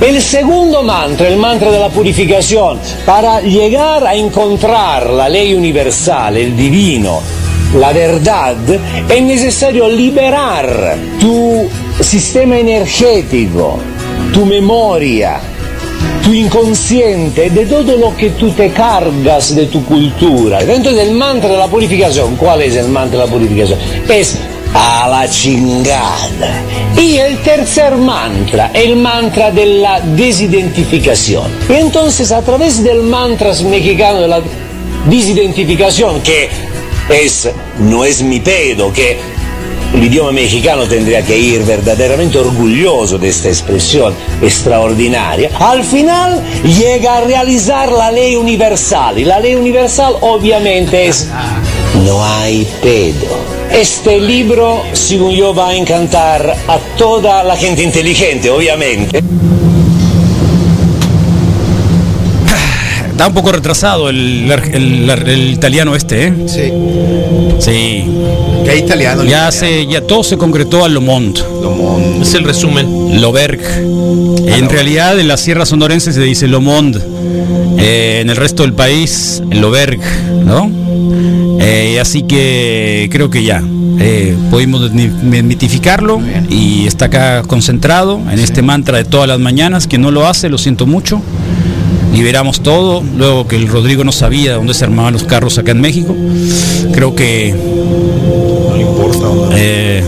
[0.00, 6.36] El segundo mantra, el mantra de la purificación, para llegar a encontrar la ley universal,
[6.36, 7.20] el divino,
[7.74, 8.56] la verdad,
[9.08, 11.68] es necesario liberar tu
[12.04, 13.78] sistema energético,
[14.32, 15.40] tu memoria,
[16.22, 20.60] tu inconsciente, de todo lo que tú te cargas de tu cultura.
[20.60, 23.78] Entonces el mantra de la purificación, ¿cuál es el mantra de la purificación?
[24.08, 24.36] Es
[24.74, 26.62] a la chingada.
[26.96, 31.44] El tercer mantra, el mantra de la desidentificación.
[31.68, 34.42] Y entonces a través del mantra mexicano de la
[35.08, 36.48] desidentificación, que
[37.08, 37.48] es,
[37.78, 39.16] no es mi pedo, que
[39.94, 47.18] el idioma mexicano tendría que ir verdaderamente orgulloso de esta expresión extraordinaria, al final llega
[47.18, 49.18] a realizar la ley universal.
[49.18, 51.28] Y la ley universal obviamente es
[52.04, 53.38] no hay pedo.
[53.72, 59.22] Este libro, según yo, va a encantar a toda la gente inteligente, obviamente.
[63.14, 66.32] Está un poco retrasado el, el- el italiano este, ¿eh?
[66.46, 66.72] Sí.
[67.60, 68.04] Sí.
[68.64, 69.22] ¿Qué italiano?
[69.24, 71.38] Ya se, ya todo se concretó a Lomond.
[71.62, 72.22] Lomond.
[72.22, 73.20] Es el resumen.
[73.20, 73.60] Loberg.
[73.62, 76.96] En realidad en la Sierra Sonorense se dice Lomond.
[77.78, 80.00] Eh, en el resto del país, Loberg,
[80.44, 80.68] ¿no?
[81.60, 83.62] Eh, así que creo que ya.
[84.00, 89.86] eh, pudimos desmitificarlo y está acá concentrado en este mantra de todas las mañanas.
[89.86, 91.22] Quien no lo hace, lo siento mucho.
[92.14, 95.80] Liberamos todo, luego que el Rodrigo no sabía dónde se armaban los carros acá en
[95.80, 96.14] México.
[96.92, 97.54] Creo que
[98.70, 99.26] No le importa.
[99.56, 100.02] eh,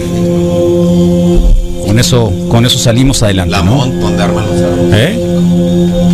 [1.85, 3.51] con eso, con eso salimos adelante.
[3.57, 3.59] ¿no?
[3.65, 4.95] Lamont, donde arman los árboles.
[4.95, 5.19] ¿Eh?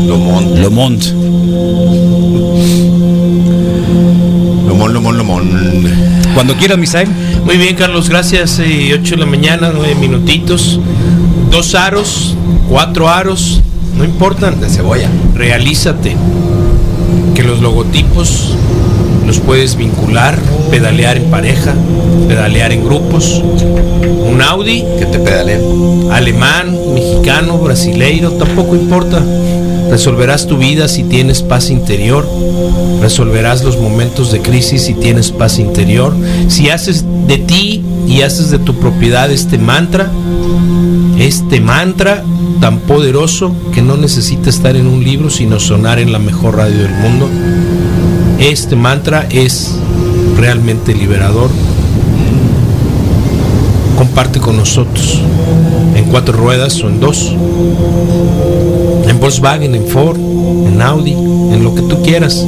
[0.07, 0.59] Lomont.
[0.59, 1.03] Lomont.
[4.67, 5.51] Lomón, Lomón.
[6.35, 7.09] Cuando quieras, Misael.
[7.45, 8.59] Muy bien, Carlos, gracias.
[8.59, 10.81] Eh, 8 de la mañana, 9 minutitos.
[11.51, 12.35] Dos aros,
[12.69, 13.61] cuatro aros,
[14.03, 14.61] no importan.
[14.61, 15.09] De cebolla.
[15.35, 16.17] Realízate.
[17.35, 18.55] Que los logotipos
[19.27, 20.37] los puedes vincular,
[20.71, 21.73] pedalear en pareja,
[22.29, 23.43] pedalear en grupos.
[24.29, 26.11] Un Audi, Que te pedaleen.
[26.11, 29.23] alemán, mexicano, brasileiro, tampoco importa.
[29.91, 32.27] Resolverás tu vida si tienes paz interior.
[33.01, 36.15] Resolverás los momentos de crisis si tienes paz interior.
[36.49, 40.11] Si haces de ti y haces de tu propiedad este mantra,
[41.23, 42.25] este mantra
[42.61, 46.83] tan poderoso que no necesita estar en un libro sino sonar en la mejor radio
[46.83, 47.29] del mundo.
[48.41, 49.71] Este mantra es
[50.37, 51.49] realmente liberador.
[53.97, 55.21] Comparte con nosotros
[55.95, 57.33] en cuatro ruedas o en dos,
[59.07, 62.45] en Volkswagen, en Ford, en Audi, en lo que tú quieras,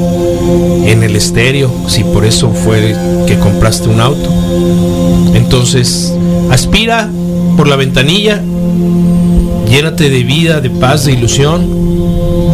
[0.85, 2.97] en el estéreo, si por eso fue
[3.29, 4.29] que compraste un auto.
[5.35, 6.12] Entonces,
[6.51, 7.09] aspira
[7.57, 8.43] por la ventanilla,
[9.75, 11.68] llénate de vida, de paz, de ilusión,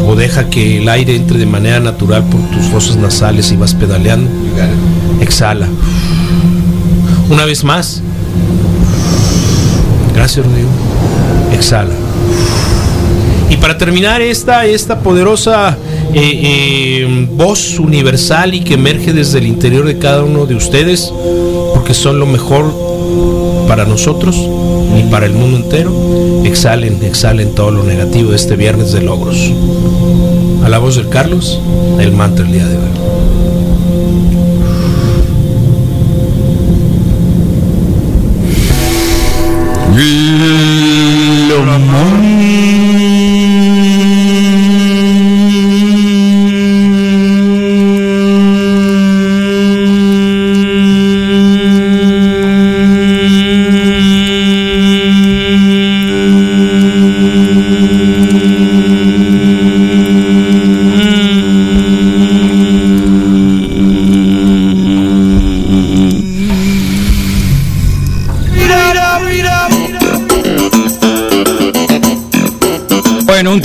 [0.06, 3.74] o deja que el aire entre de manera natural por tus fosas nasales y vas
[3.74, 4.30] pedaleando.
[5.20, 5.68] Exhala.
[7.28, 8.00] Una vez más.
[10.14, 10.70] Gracias, Rodrigo.
[11.52, 11.94] Exhala.
[13.50, 15.76] Y para terminar esta, esta poderosa
[16.14, 21.12] eh, eh, voz universal y que emerge desde el interior de cada uno de ustedes,
[21.74, 22.72] porque son lo mejor
[23.68, 24.36] para nosotros
[24.98, 25.92] y para el mundo entero,
[26.44, 29.52] exhalen, exhalen todo lo negativo de este viernes de logros.
[30.64, 31.60] A la voz del Carlos,
[31.98, 33.09] el mantra el día de hoy.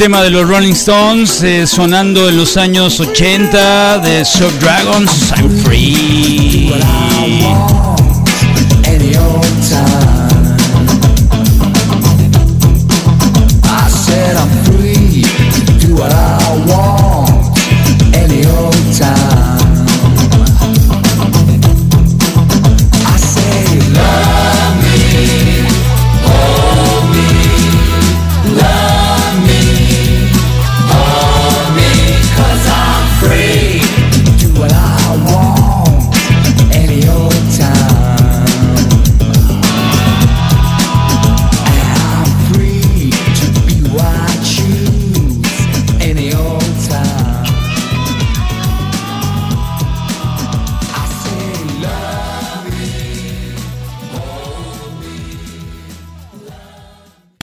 [0.06, 5.50] Tema de los Rolling Stones eh, sonando en los años 80 de Shock Dragons, I'm
[5.64, 6.72] Free.